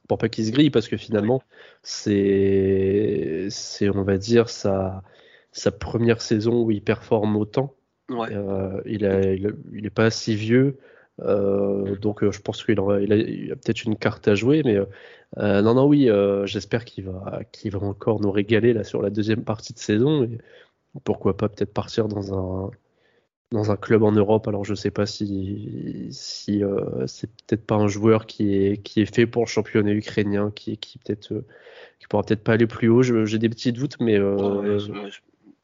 pour 0.10 0.18
pas 0.18 0.28
qu'il 0.28 0.46
se 0.46 0.52
grille, 0.52 0.72
parce 0.72 0.90
que 0.90 0.98
finalement, 0.98 1.42
c'est, 1.84 3.48
c'est, 3.50 3.90
on 3.90 4.04
va 4.04 4.18
dire, 4.18 4.50
sa, 4.50 5.04
sa 5.54 5.72
première 5.72 6.22
saison 6.22 6.64
où 6.64 6.72
il 6.72 6.82
performe 6.82 7.38
autant. 7.38 7.76
Euh, 8.12 8.82
il, 8.86 9.02
n'est 9.72 9.90
pas 9.90 10.10
si 10.10 10.36
vieux, 10.36 10.78
euh, 11.22 11.96
donc 11.98 12.24
euh, 12.24 12.32
je 12.32 12.42
pense 12.42 12.64
qu'il 12.64 12.80
a, 12.80 13.00
il 13.00 13.52
a, 13.52 13.56
peut-être 13.56 13.84
une 13.84 13.96
carte 13.96 14.28
à 14.28 14.36
jouer, 14.36 14.64
mais 14.64 14.78
non, 15.38 15.74
non, 15.74 15.86
oui, 15.86 16.10
j'espère 16.46 16.86
qu'il 16.86 17.06
va, 17.06 17.42
qu'il 17.52 17.72
va 17.72 17.80
encore 17.80 18.22
nous 18.22 18.32
régaler 18.32 18.74
là 18.74 18.84
sur 18.84 19.02
la 19.02 19.10
deuxième 19.10 19.44
partie 19.44 19.74
de 19.74 19.80
saison. 19.80 20.24
Et 20.24 20.38
pourquoi 21.04 21.38
pas 21.38 21.48
peut-être 21.48 21.74
partir 21.74 22.10
dans 22.10 22.34
un, 22.34 22.72
dans 23.52 23.72
un 23.72 23.78
club 23.78 24.04
en 24.04 24.12
Europe. 24.12 24.48
Alors 24.48 24.66
je 24.66 24.76
sais 24.76 24.92
pas 24.92 25.06
si, 25.06 26.08
si 26.12 26.64
c'est 27.08 27.30
peut-être 27.48 27.66
pas 27.66 27.76
un 27.76 27.88
joueur 27.88 28.26
qui 28.26 28.56
est, 28.56 28.78
qui 28.84 29.02
est 29.02 29.14
fait 29.14 29.26
pour 29.26 29.44
le 29.44 29.48
championnat 29.48 29.94
ukrainien, 29.94 30.52
qui, 30.54 30.78
qui 30.78 30.98
peut-être 30.98 31.44
qui 32.00 32.08
pourra 32.08 32.24
peut-être 32.24 32.44
pas 32.44 32.54
aller 32.54 32.68
plus 32.68 32.90
haut. 32.90 33.04
J'ai 33.04 33.38
des 33.38 33.50
petits 33.50 33.72
doutes, 33.72 33.98
mais 34.02 34.20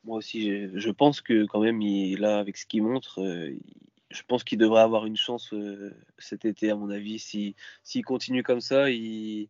moi 0.07 0.17
aussi, 0.17 0.69
je 0.73 0.89
pense 0.89 1.19
que 1.19 1.45
quand 1.45 1.59
même, 1.59 1.81
il, 1.81 2.21
là, 2.21 2.39
avec 2.39 2.55
ce 2.55 2.65
qu'il 2.65 2.81
montre, 2.81 3.21
euh, 3.21 3.51
je 4.09 4.21
pense 4.25 4.45
qu'il 4.45 4.57
devrait 4.57 4.81
avoir 4.81 5.05
une 5.05 5.17
chance 5.17 5.53
euh, 5.53 5.93
cet 6.17 6.45
été, 6.45 6.71
à 6.71 6.75
mon 6.75 6.89
avis. 6.89 7.19
S'il 7.19 7.55
si, 7.83 8.01
continue 8.01 8.41
comme 8.41 8.61
ça, 8.61 8.89
il, 8.89 9.49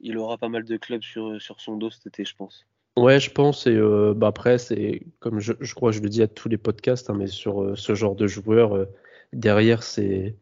il, 0.00 0.16
aura 0.18 0.38
pas 0.38 0.48
mal 0.48 0.64
de 0.64 0.76
clubs 0.76 1.02
sur, 1.02 1.42
sur 1.42 1.60
son 1.60 1.76
dos 1.76 1.90
cet 1.90 2.06
été, 2.06 2.24
je 2.24 2.36
pense. 2.36 2.64
Ouais, 2.96 3.18
je 3.18 3.32
pense. 3.32 3.66
Et 3.66 3.74
euh, 3.74 4.14
bah 4.14 4.28
après, 4.28 4.56
c'est 4.58 5.02
comme 5.18 5.40
je, 5.40 5.52
je, 5.60 5.74
crois, 5.74 5.90
je 5.90 6.00
le 6.00 6.08
dis 6.08 6.22
à 6.22 6.28
tous 6.28 6.48
les 6.48 6.58
podcasts, 6.58 7.10
hein, 7.10 7.16
mais 7.18 7.26
sur 7.26 7.76
ce 7.76 7.94
genre 7.96 8.14
de 8.14 8.28
joueurs, 8.28 8.86
derrière, 9.32 9.82
c'est 9.82 10.36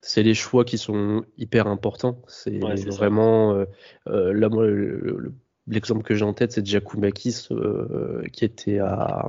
c'est 0.00 0.22
les 0.22 0.34
choix 0.34 0.64
qui 0.64 0.78
sont 0.78 1.24
hyper 1.38 1.68
importants. 1.68 2.22
C'est 2.26 2.58
vraiment 2.58 3.64
là, 4.06 4.48
moi, 4.48 4.66
le, 4.66 5.32
L'exemple 5.68 6.02
que 6.02 6.14
j'ai 6.14 6.24
en 6.24 6.32
tête, 6.32 6.52
c'est 6.52 6.66
Giacomakis 6.66 7.48
euh, 7.50 8.22
qui 8.32 8.44
était 8.44 8.78
à. 8.78 9.28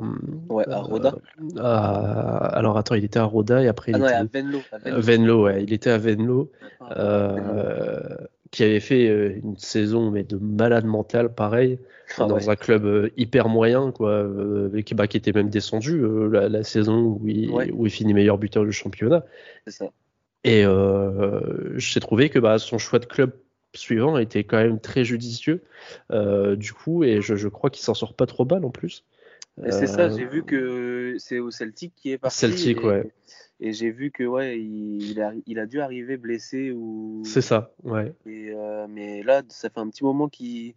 Ouais, 0.49 0.67
à 0.67 0.79
Roda. 0.79 1.15
Euh, 1.57 1.61
alors 1.61 2.77
attends, 2.77 2.95
il 2.95 3.03
était 3.03 3.19
à 3.19 3.25
Roda 3.25 3.61
et 3.61 3.67
après. 3.67 3.91
Ah 3.93 3.97
il 3.97 4.01
non, 4.01 4.07
était... 4.07 4.15
à 4.15 4.23
Venlo. 4.23 4.59
À 4.71 4.99
Venlo. 4.99 5.43
ouais. 5.43 5.63
Il 5.63 5.73
était 5.73 5.89
à 5.89 5.97
Venlo. 5.97 6.51
Euh, 6.97 7.99
qui 8.49 8.63
avait 8.63 8.79
fait 8.79 9.37
une 9.43 9.57
saison 9.57 10.11
mais 10.11 10.23
de 10.23 10.37
malade 10.37 10.85
mental, 10.85 11.33
pareil, 11.33 11.79
ah 12.17 12.25
dans 12.25 12.49
un 12.49 12.55
club 12.55 13.09
hyper 13.15 13.47
moyen, 13.47 13.91
quoi, 13.91 14.25
qui, 14.85 14.93
bah, 14.93 15.07
qui 15.07 15.15
était 15.15 15.31
même 15.31 15.49
descendu 15.49 16.01
la, 16.29 16.63
saison 16.63 17.01
où 17.01 17.27
il, 17.27 17.49
où 17.71 17.85
il 17.85 17.91
finit 17.91 18.13
meilleur 18.13 18.37
buteur 18.37 18.65
du 18.65 18.73
championnat. 18.73 19.23
C'est 19.67 19.73
ça. 19.73 19.91
Et 20.43 20.65
j'ai 21.75 21.99
trouvé 21.99 22.29
que 22.29 22.39
bah, 22.39 22.57
son 22.57 22.77
choix 22.77 22.99
de 22.99 23.05
club 23.05 23.31
suivant 23.73 24.17
était 24.17 24.43
quand 24.43 24.57
même 24.57 24.79
très 24.79 25.03
judicieux 25.03 25.63
euh, 26.11 26.55
du 26.55 26.73
coup 26.73 27.03
et 27.03 27.21
je, 27.21 27.47
crois 27.47 27.69
qu'il 27.69 27.83
s'en 27.83 27.93
sort 27.93 28.13
pas 28.13 28.25
trop 28.25 28.45
mal 28.45 28.65
en 28.65 28.69
plus. 28.69 29.05
C'est 29.69 29.87
ça, 29.87 30.09
j'ai 30.09 30.25
vu 30.25 30.43
que 30.43 31.17
c'est 31.19 31.39
au 31.39 31.51
Celtic 31.51 31.93
qui 31.95 32.11
est 32.11 32.17
parti. 32.17 32.37
Celtic, 32.37 32.77
et, 32.77 32.85
ouais. 32.85 33.11
Et 33.59 33.73
j'ai 33.73 33.91
vu 33.91 34.09
que 34.09 34.23
ouais, 34.23 34.59
il, 34.59 35.21
a, 35.21 35.33
il 35.45 35.59
a 35.59 35.67
dû 35.67 35.81
arriver 35.81 36.17
blessé 36.17 36.71
ou. 36.71 37.21
C'est 37.25 37.41
ça, 37.41 37.73
ouais. 37.83 38.13
Et, 38.25 38.51
euh, 38.51 38.87
mais 38.89 39.21
là, 39.23 39.43
ça 39.49 39.69
fait 39.69 39.79
un 39.79 39.89
petit 39.89 40.03
moment 40.03 40.29
qu'il, 40.29 40.73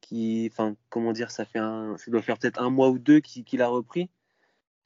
qui, 0.00 0.48
enfin, 0.50 0.74
comment 0.88 1.12
dire, 1.12 1.30
ça 1.30 1.44
fait 1.44 1.60
un, 1.60 1.96
ça 1.98 2.10
doit 2.10 2.22
faire 2.22 2.38
peut-être 2.38 2.60
un 2.60 2.70
mois 2.70 2.88
ou 2.88 2.98
deux 2.98 3.20
qu'il 3.20 3.62
a 3.62 3.68
repris. 3.68 4.08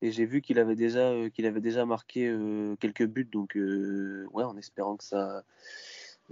Et 0.02 0.10
j'ai 0.10 0.26
vu 0.26 0.42
qu'il 0.42 0.58
avait 0.58 0.74
déjà, 0.74 1.10
euh, 1.10 1.30
qu'il 1.30 1.46
avait 1.46 1.60
déjà 1.60 1.86
marqué 1.86 2.36
quelques 2.80 3.06
buts, 3.06 3.28
donc 3.30 3.54
ouais, 3.54 4.44
en 4.44 4.56
espérant 4.58 4.96
que 4.96 5.04
ça 5.04 5.44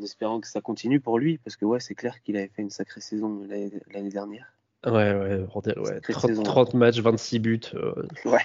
en 0.01 0.05
espérant 0.05 0.41
que 0.41 0.49
ça 0.49 0.61
continue 0.61 1.01
pour 1.01 1.19
lui, 1.19 1.39
parce 1.39 1.57
que 1.57 1.65
ouais, 1.65 1.81
c'est 1.81 1.95
clair 1.95 2.21
qu'il 2.23 2.37
avait 2.37 2.49
fait 2.49 2.63
une 2.63 2.71
sacrée 2.71 3.01
saison 3.01 3.43
l'année 3.49 4.11
dernière. 4.11 4.53
Ouais, 4.87 5.13
ouais, 5.13 5.45
ouais 5.77 6.01
30, 6.43 6.73
matchs, 6.73 7.01
26 7.01 7.39
buts. 7.39 7.61
Euh, 7.75 7.93
ouais, 8.25 8.41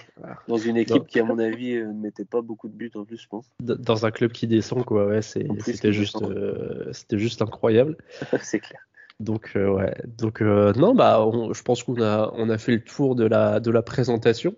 dans 0.50 0.58
une 0.58 0.76
équipe 0.76 1.08
qui, 1.08 1.22
à 1.22 1.24
mon 1.24 1.40
avis, 1.40 1.78
euh, 1.78 1.88
ne 1.88 1.94
mettait 1.94 2.26
pas 2.26 2.42
beaucoup 2.42 2.68
de 2.68 2.74
buts 2.74 2.92
en 2.96 3.06
plus, 3.06 3.22
je 3.22 3.28
pense. 3.30 3.50
Dans 3.62 4.06
un 4.06 4.12
club 4.12 4.34
qui 4.34 4.46
descend, 4.46 4.84
quoi, 4.84 5.06
ouais, 5.08 5.22
c'était 5.22 5.94
juste, 5.94 6.22
euh, 6.22 6.92
c'était 6.92 7.20
juste 7.20 7.42
incroyable. 7.42 7.96
c'est 8.42 8.60
clair. 8.60 8.82
Donc, 9.22 9.52
ouais, 9.56 9.96
donc, 10.06 10.42
non, 10.42 10.94
bah, 10.94 11.26
je 11.54 11.62
pense 11.62 11.84
qu'on 11.84 12.02
a, 12.02 12.34
on 12.36 12.50
a 12.50 12.58
fait 12.58 12.74
le 12.74 12.84
tour 12.84 13.16
de 13.16 13.24
la, 13.24 13.62
de 13.62 13.72
la 13.72 13.82
présentation. 13.82 14.56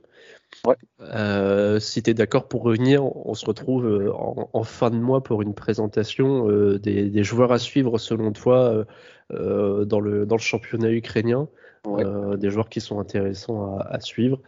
Ouais. 0.66 0.76
Euh, 1.02 1.80
si 1.80 2.02
tu 2.04 2.10
es 2.10 2.14
d'accord 2.14 2.48
pour 2.48 2.64
revenir, 2.64 3.04
on 3.04 3.34
se 3.34 3.46
retrouve 3.46 3.86
euh, 3.86 4.12
en, 4.14 4.64
fin 4.64 4.90
de 4.90 4.96
mois 4.96 5.24
pour 5.24 5.42
une 5.42 5.54
présentation 5.54 6.50
euh, 6.50 6.80
des, 6.80 7.24
joueurs 7.24 7.52
à 7.52 7.60
suivre 7.60 7.98
selon 7.98 8.32
toi 8.32 8.86
dans, 9.30 10.00
le, 10.00 10.26
dans 10.26 10.36
le 10.36 10.42
championnat 10.42 10.92
ukrainien. 10.92 11.48
des 12.38 12.50
joueurs 12.50 12.70
qui 12.70 12.82
sont 12.82 13.00
intéressants 13.00 13.78
à, 13.78 14.00
suivre. 14.00 14.42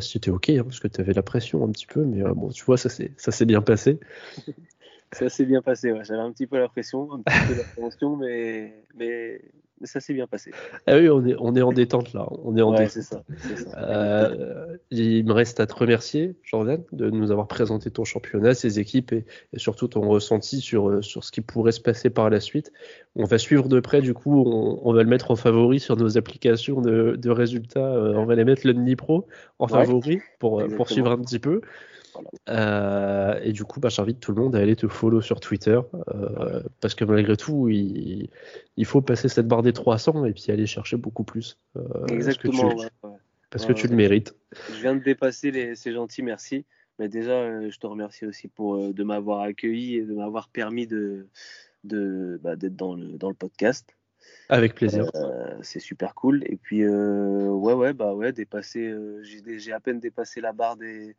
si 0.00 0.20
tu 0.20 0.30
es 0.30 0.32
OK, 0.32 0.50
hein, 0.50 0.64
parce 0.64 0.80
que 0.80 0.88
tu 0.88 1.00
avais 1.00 1.12
la 1.12 1.22
pression 1.22 1.64
un 1.64 1.70
petit 1.70 1.86
peu, 1.86 2.04
mais 2.04 2.22
bon, 2.34 2.48
tu 2.48 2.64
vois, 2.64 2.76
ça 2.76 2.88
s'est 2.88 3.46
bien 3.46 3.62
passé. 3.62 4.00
ça 5.12 5.28
s'est 5.28 5.44
bien 5.44 5.62
passé, 5.62 5.92
ouais. 5.92 6.04
j'avais 6.04 6.20
un 6.20 6.32
petit 6.32 6.46
peu 6.46 6.58
la 6.58 6.68
pression, 6.68 7.12
un 7.12 7.22
petit 7.22 7.54
peu 7.54 7.82
la 7.82 8.16
mais, 8.16 8.84
mais 8.96 9.40
ça 9.84 10.00
s'est 10.00 10.14
bien 10.14 10.26
passé. 10.26 10.50
Ah 10.86 10.96
oui, 10.96 11.08
on 11.08 11.24
est, 11.26 11.34
on 11.38 11.54
est 11.54 11.62
en 11.62 11.72
détente 11.72 12.12
là. 12.12 12.26
On 12.44 12.56
est 12.56 12.62
en 12.62 12.72
ouais, 12.74 12.88
c'est 12.88 13.02
ça. 13.02 13.22
Euh, 13.76 14.76
il 14.90 15.24
me 15.24 15.32
reste 15.32 15.60
à 15.60 15.66
te 15.66 15.74
remercier, 15.74 16.36
Jordan, 16.42 16.82
de 16.92 17.10
nous 17.10 17.30
avoir 17.30 17.48
présenté 17.48 17.90
ton 17.90 18.04
championnat, 18.04 18.54
ses 18.54 18.78
équipes 18.78 19.12
et, 19.12 19.24
surtout 19.56 19.88
ton 19.88 20.08
ressenti 20.08 20.60
sur, 20.60 20.88
euh, 20.88 21.02
sur 21.02 21.24
ce 21.24 21.32
qui 21.32 21.40
pourrait 21.40 21.72
se 21.72 21.80
passer 21.80 22.10
par 22.10 22.30
la 22.30 22.40
suite. 22.40 22.72
On 23.14 23.24
va 23.24 23.38
suivre 23.38 23.68
de 23.68 23.80
près, 23.80 24.00
du 24.00 24.14
coup, 24.14 24.42
on, 24.42 24.92
va 24.92 25.02
le 25.02 25.08
mettre 25.08 25.30
en 25.30 25.36
favori 25.36 25.80
sur 25.80 25.96
nos 25.96 26.16
applications 26.16 26.80
de, 26.80 27.16
de 27.16 27.30
résultats. 27.30 27.80
Euh, 27.80 28.14
on 28.14 28.24
va 28.24 28.34
les 28.34 28.44
mettre 28.44 28.66
le 28.66 28.96
Pro 28.96 29.26
en 29.58 29.68
favori 29.68 30.20
pour, 30.38 30.62
pour 30.76 30.90
suivre 30.90 31.10
un 31.10 31.18
petit 31.18 31.38
peu. 31.38 31.60
Euh, 32.48 33.40
et 33.42 33.52
du 33.52 33.64
coup, 33.64 33.80
bah, 33.80 33.88
j'invite 33.88 34.20
tout 34.20 34.32
le 34.32 34.42
monde 34.42 34.56
à 34.56 34.58
aller 34.58 34.76
te 34.76 34.88
follow 34.88 35.20
sur 35.20 35.40
Twitter 35.40 35.80
euh, 36.08 36.62
parce 36.80 36.94
que 36.94 37.04
malgré 37.04 37.36
tout, 37.36 37.68
il, 37.68 38.28
il, 38.76 38.84
faut 38.84 39.00
passer 39.00 39.28
cette 39.28 39.46
barre 39.46 39.62
des 39.62 39.72
300 39.72 40.24
et 40.26 40.32
puis 40.32 40.50
aller 40.50 40.66
chercher 40.66 40.96
beaucoup 40.96 41.24
plus. 41.24 41.58
Euh, 41.76 42.06
Exactement. 42.08 42.74
Parce 43.50 43.66
que 43.66 43.72
tu, 43.72 43.86
le 43.86 43.94
mérites. 43.94 44.34
Je 44.72 44.80
viens 44.80 44.94
de 44.94 45.02
dépasser 45.02 45.50
les. 45.50 45.74
C'est 45.74 45.92
gentil, 45.92 46.22
merci. 46.22 46.64
Mais 46.98 47.08
déjà, 47.08 47.68
je 47.68 47.78
te 47.78 47.86
remercie 47.86 48.24
aussi 48.24 48.48
pour 48.48 48.92
de 48.92 49.04
m'avoir 49.04 49.40
accueilli 49.40 49.96
et 49.96 50.02
de 50.02 50.14
m'avoir 50.14 50.48
permis 50.48 50.86
de 50.86 51.26
de 51.84 52.40
bah, 52.42 52.56
d'être 52.56 52.76
dans 52.76 52.94
le 52.94 53.18
dans 53.18 53.28
le 53.28 53.34
podcast. 53.34 53.94
Avec 54.48 54.74
plaisir. 54.74 55.10
c'est 55.60 55.80
super 55.80 56.14
cool. 56.14 56.44
Et 56.46 56.56
puis 56.56 56.86
ouais 56.86 57.72
ouais 57.74 57.92
bah 57.92 58.14
ouais 58.14 58.32
dépasser. 58.32 58.94
j'ai 59.22 59.72
à 59.72 59.80
peine 59.80 60.00
dépassé 60.00 60.40
la 60.40 60.52
barre 60.52 60.76
des 60.76 61.14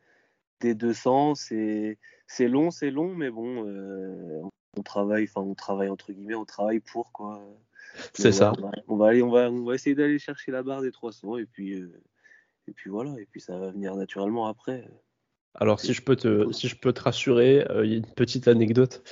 des 0.63 0.73
200, 0.75 1.35
c'est 1.35 1.97
long, 2.39 2.71
c'est 2.71 2.89
long, 2.89 3.13
mais 3.13 3.29
bon, 3.29 4.49
on 4.75 4.81
travaille, 4.81 5.25
enfin 5.25 5.41
on 5.41 5.53
travaille 5.53 5.89
entre 5.89 6.11
guillemets, 6.11 6.35
on 6.35 6.45
travaille 6.45 6.79
pour 6.79 7.11
quoi. 7.11 7.43
C'est 8.13 8.31
ça. 8.31 8.53
On 8.87 8.95
va, 8.95 9.09
aller, 9.09 9.21
on 9.21 9.29
va, 9.29 9.51
on 9.51 9.63
va 9.63 9.75
essayer 9.75 9.95
d'aller 9.95 10.17
chercher 10.17 10.51
la 10.51 10.63
barre 10.63 10.81
des 10.81 10.91
300 10.91 11.37
et 11.37 11.45
puis 11.45 11.83
et 12.67 12.71
puis 12.71 12.89
voilà, 12.89 13.11
et 13.19 13.27
puis 13.29 13.41
ça 13.41 13.57
va 13.59 13.69
venir 13.71 13.95
naturellement 13.95 14.47
après. 14.47 14.89
Alors 15.55 15.79
si 15.79 15.93
je 15.93 16.01
peux 16.01 16.15
te, 16.15 16.51
si 16.51 16.67
je 16.67 16.75
peux 16.75 16.93
te 16.93 17.01
rassurer, 17.01 17.65
il 17.83 17.91
y 17.91 17.93
a 17.93 17.97
une 17.97 18.05
petite 18.05 18.47
anecdote 18.47 19.03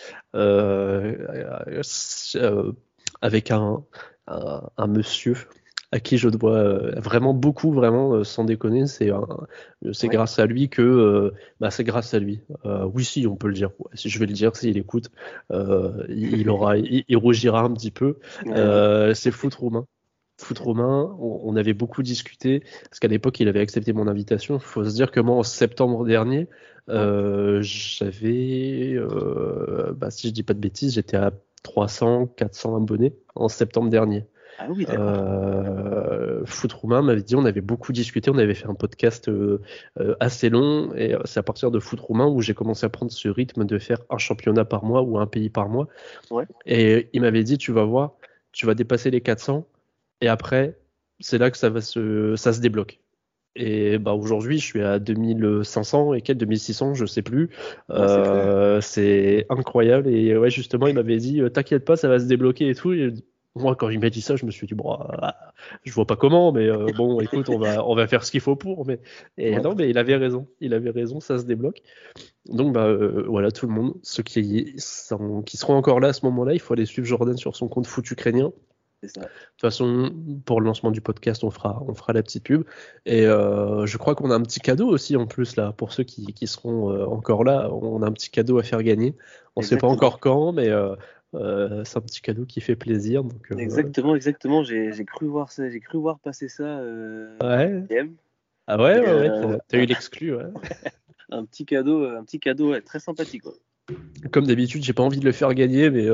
avec 3.22 3.52
un, 3.52 3.86
un, 4.28 4.88
monsieur 4.88 5.36
à 5.92 6.00
qui 6.00 6.18
je 6.18 6.30
dois 6.30 6.56
euh, 6.56 7.00
vraiment 7.00 7.34
beaucoup, 7.34 7.74
vraiment 7.74 8.14
euh, 8.14 8.24
sans 8.24 8.46
déconner. 8.46 8.88
C'est 8.88 9.12
c'est 9.92 10.08
grâce 10.08 10.40
à 10.40 10.46
lui 10.46 10.70
que, 10.70 10.82
euh, 10.82 11.34
bah, 11.60 11.70
c'est 11.70 11.84
grâce 11.84 12.14
à 12.14 12.20
lui. 12.20 12.42
oui, 12.66 13.04
si, 13.04 13.28
on 13.28 13.36
peut 13.36 13.48
le 13.48 13.54
dire. 13.54 13.72
si 13.94 14.10
je 14.10 14.20
vais 14.20 14.26
le 14.26 14.34
dire, 14.34 14.56
s'il 14.56 14.78
écoute, 14.78 15.12
il, 15.52 16.50
aura, 16.50 16.78
il, 16.78 17.18
rougira 17.18 17.62
un 17.62 17.74
petit 17.74 17.92
peu. 17.92 18.18
c'est 19.14 19.32
Foot 19.32 19.54
Romain. 19.56 19.86
Foot 20.38 20.60
Romain, 20.60 21.16
on, 21.20 21.56
avait 21.56 21.74
beaucoup 21.74 22.02
discuté 22.02 22.64
parce 22.90 23.00
qu'à 23.00 23.08
l'époque, 23.08 23.40
il 23.40 23.48
avait 23.48 23.60
accepté 23.60 23.94
mon 23.94 24.08
invitation. 24.08 24.56
Il 24.56 24.62
faut 24.62 24.84
se 24.84 24.94
dire 24.94 25.12
que 25.12 25.20
moi, 25.20 25.36
en 25.36 25.44
septembre 25.44 26.06
dernier, 26.06 26.48
j'avais, 26.88 28.98
bah, 29.96 30.10
si 30.10 30.30
je 30.30 30.34
dis 30.34 30.44
pas 30.44 30.54
de 30.54 30.60
bêtises, 30.60 30.96
j'étais 30.96 31.18
à 31.18 31.32
300, 31.64 32.28
400 32.38 32.78
abonnés 32.78 33.14
en 33.36 33.50
septembre 33.50 33.90
dernier. 33.90 34.26
Ah 34.60 34.68
oui, 34.70 34.86
euh, 34.90 36.46
Foot 36.46 36.74
Roumain 36.74 37.02
m'avait 37.02 37.24
dit, 37.24 37.36
on 37.36 37.46
avait 37.46 37.62
beaucoup 37.62 37.92
discuté, 37.92 38.30
on 38.30 38.38
avait 38.38 38.54
fait 38.54 38.68
un 38.68 38.76
podcast 38.76 39.30
euh, 39.30 39.62
euh, 40.00 40.16
assez 40.20 40.50
long, 40.50 40.94
et 40.96 41.16
c'est 41.26 41.40
à 41.40 41.44
partir 41.44 41.72
de 41.72 41.80
Foot 41.80 42.00
Roumain 42.00 42.28
où 42.28 42.42
j'ai 42.42 42.54
commencé 42.54 42.86
à 42.86 42.90
prendre 42.90 43.12
ce 43.12 43.28
rythme 43.30 43.66
de 43.66 43.78
faire 43.80 44.00
un 44.10 44.18
championnat 44.18 44.66
par 44.66 44.84
mois 44.84 45.02
ou 45.02 45.18
un 45.18 45.28
pays 45.28 45.50
par 45.50 45.70
mois. 45.70 45.88
Et 46.66 47.10
il 47.14 47.22
m'avait 47.22 47.44
dit, 47.44 47.58
tu 47.58 47.72
vas 47.72 47.84
voir, 47.84 48.14
tu 48.52 48.66
vas 48.66 48.76
dépasser 48.76 49.10
les 49.10 49.22
400, 49.22 49.66
et 50.22 50.28
après, 50.28 50.78
c'est 51.20 51.38
là 51.38 51.50
que 51.52 51.58
ça 51.58 51.70
va 51.70 51.82
se, 51.82 52.36
ça 52.36 52.54
se 52.54 52.62
débloque. 52.62 53.00
Et 53.54 53.98
bah 53.98 54.14
aujourd'hui, 54.14 54.60
je 54.60 54.64
suis 54.64 54.82
à 54.82 54.98
2500 54.98 56.14
et 56.14 56.22
quel 56.22 56.38
2600, 56.38 56.94
je 56.94 57.06
sais 57.06 57.22
plus. 57.22 57.50
c'est 58.82 59.46
incroyable. 59.50 60.08
Et 60.08 60.38
ouais, 60.38 60.50
justement, 60.50 60.88
il 60.88 60.96
m'avait 60.96 61.18
dit, 61.18 61.42
t'inquiète 61.52 61.84
pas, 61.84 61.98
ça 61.98 62.08
va 62.08 62.20
se 62.20 62.26
débloquer 62.26 62.70
et 62.70 62.76
tout. 62.76 62.94
Et 62.94 63.14
moi, 63.56 63.76
quand 63.76 63.90
il 63.90 64.00
m'a 64.00 64.10
dit 64.10 64.22
ça, 64.22 64.36
je 64.36 64.46
me 64.46 64.52
suis 64.52 64.66
dit, 64.66 64.74
bon, 64.74 64.94
ah, 64.94 65.54
je 65.84 65.92
vois 65.92 66.06
pas 66.06 66.16
comment, 66.16 66.52
mais 66.52 66.68
euh, 66.68 66.88
bon, 66.96 67.20
écoute, 67.22 67.50
on 67.50 67.60
va, 67.60 67.86
on 67.86 67.96
va 67.96 68.08
faire 68.08 68.24
ce 68.24 68.32
qu'il 68.32 68.40
faut 68.40 68.56
pour. 68.56 68.86
Mais 68.86 69.00
et 69.38 69.58
non, 69.60 69.76
mais 69.76 69.90
il 69.90 69.98
avait 69.98 70.16
raison, 70.16 70.48
il 70.62 70.74
avait 70.74 70.92
raison, 70.92 71.20
ça 71.20 71.38
se 71.38 71.44
débloque. 71.44 71.82
Donc, 72.46 72.74
bah, 72.74 72.86
euh, 72.86 73.26
voilà, 73.28 73.52
tout 73.52 73.68
le 73.68 73.74
monde, 73.74 73.96
ceux 74.04 74.24
qui, 74.24 74.76
qui 75.46 75.58
seront 75.58 75.76
encore 75.76 76.00
là 76.00 76.10
à 76.10 76.14
ce 76.14 76.26
moment-là, 76.26 76.54
il 76.54 76.60
faut 76.60 76.74
aller 76.74 76.86
suivre 76.86 77.08
Jordan 77.08 77.36
sur 77.36 77.56
son 77.56 77.68
compte 77.68 77.88
foot 77.88 78.10
ukrainien. 78.10 78.54
De 79.04 79.08
toute 79.10 79.28
façon, 79.60 80.14
pour 80.46 80.62
le 80.62 80.68
lancement 80.68 80.92
du 80.92 81.02
podcast, 81.02 81.44
on 81.44 81.50
fera, 81.50 81.84
on 81.88 81.96
fera 81.96 82.14
la 82.14 82.22
petite 82.22 82.44
pub. 82.44 82.66
Et 83.08 83.26
euh, 83.26 83.88
je 83.88 83.98
crois 83.98 84.14
qu'on 84.14 84.30
a 84.30 84.36
un 84.36 84.44
petit 84.44 84.60
cadeau 84.60 84.88
aussi 84.88 85.18
en 85.18 85.26
plus 85.26 85.56
là 85.56 85.72
pour 85.72 85.92
ceux 85.92 86.04
qui, 86.04 86.28
qui 86.34 86.46
seront 86.46 87.04
encore 87.12 87.44
là. 87.44 87.68
On 87.74 88.04
a 88.04 88.08
un 88.08 88.12
petit 88.12 88.30
cadeau 88.30 88.60
à 88.60 88.64
faire 88.64 88.84
gagner. 88.84 89.16
On 89.56 89.62
ne 89.62 89.66
sait 89.66 89.78
pas 89.78 89.88
encore 89.88 90.20
quand, 90.20 90.54
mais 90.54 90.70
euh, 90.70 90.96
c'est 91.34 91.98
un 91.98 92.02
petit 92.02 92.22
cadeau 92.22 92.46
qui 92.46 92.62
fait 92.62 92.76
plaisir. 92.76 93.24
Donc, 93.24 93.52
euh, 93.52 93.58
exactement, 93.58 94.16
exactement. 94.16 94.64
J'ai 94.64 95.06
cru 95.06 95.28
voir 95.28 95.52
ça, 95.52 95.70
j'ai 95.70 95.80
cru 95.80 95.98
voir 95.98 96.20
passer 96.20 96.48
ça. 96.48 96.64
Euh, 96.64 97.38
ouais. 97.42 98.06
Ah 98.68 98.78
ouais, 98.78 99.00
ouais, 99.00 99.30
ouais 99.30 99.58
t'as 99.68 99.78
eu 99.78 99.86
l'exclu, 99.88 100.36
ouais. 100.36 100.46
un 101.32 101.46
petit 101.46 101.66
cadeau, 101.66 102.06
un 102.06 102.24
petit 102.24 102.40
cadeau 102.40 102.80
très 102.82 103.00
sympathique. 103.00 103.44
Comme 104.32 104.46
d'habitude, 104.46 104.84
j'ai 104.84 104.94
pas 104.94 105.04
envie 105.04 105.20
de 105.20 105.26
le 105.26 105.32
faire 105.32 105.54
gagner, 105.54 105.90
mais 105.90 106.08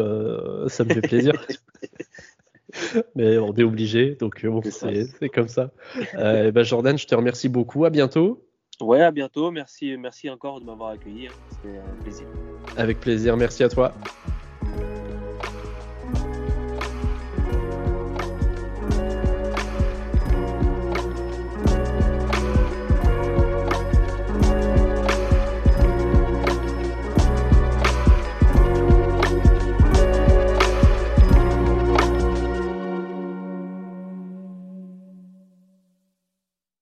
ça 0.69 0.83
me 0.83 0.93
fait 0.93 1.01
plaisir. 1.01 1.33
mais 3.15 3.37
on 3.37 3.53
est 3.53 3.63
obligé, 3.63 4.15
donc 4.15 4.45
bon, 4.45 4.61
c'est 4.63 5.29
comme 5.29 5.49
ça. 5.49 5.71
Ben 6.13 6.63
Jordan, 6.63 6.97
je 6.97 7.07
te 7.07 7.15
remercie 7.15 7.49
beaucoup. 7.49 7.85
À 7.85 7.89
bientôt. 7.89 8.43
Ouais, 8.79 9.01
à 9.01 9.11
bientôt. 9.11 9.49
Merci, 9.51 9.97
merci 9.97 10.29
encore 10.29 10.59
de 10.59 10.65
m'avoir 10.65 10.91
accueilli. 10.91 11.27
Hein. 11.27 11.31
C'était 11.49 11.77
un 11.77 12.01
plaisir. 12.01 12.27
Avec 12.75 12.99
plaisir. 12.99 13.35
Merci 13.35 13.63
à 13.63 13.69
toi. 13.69 13.93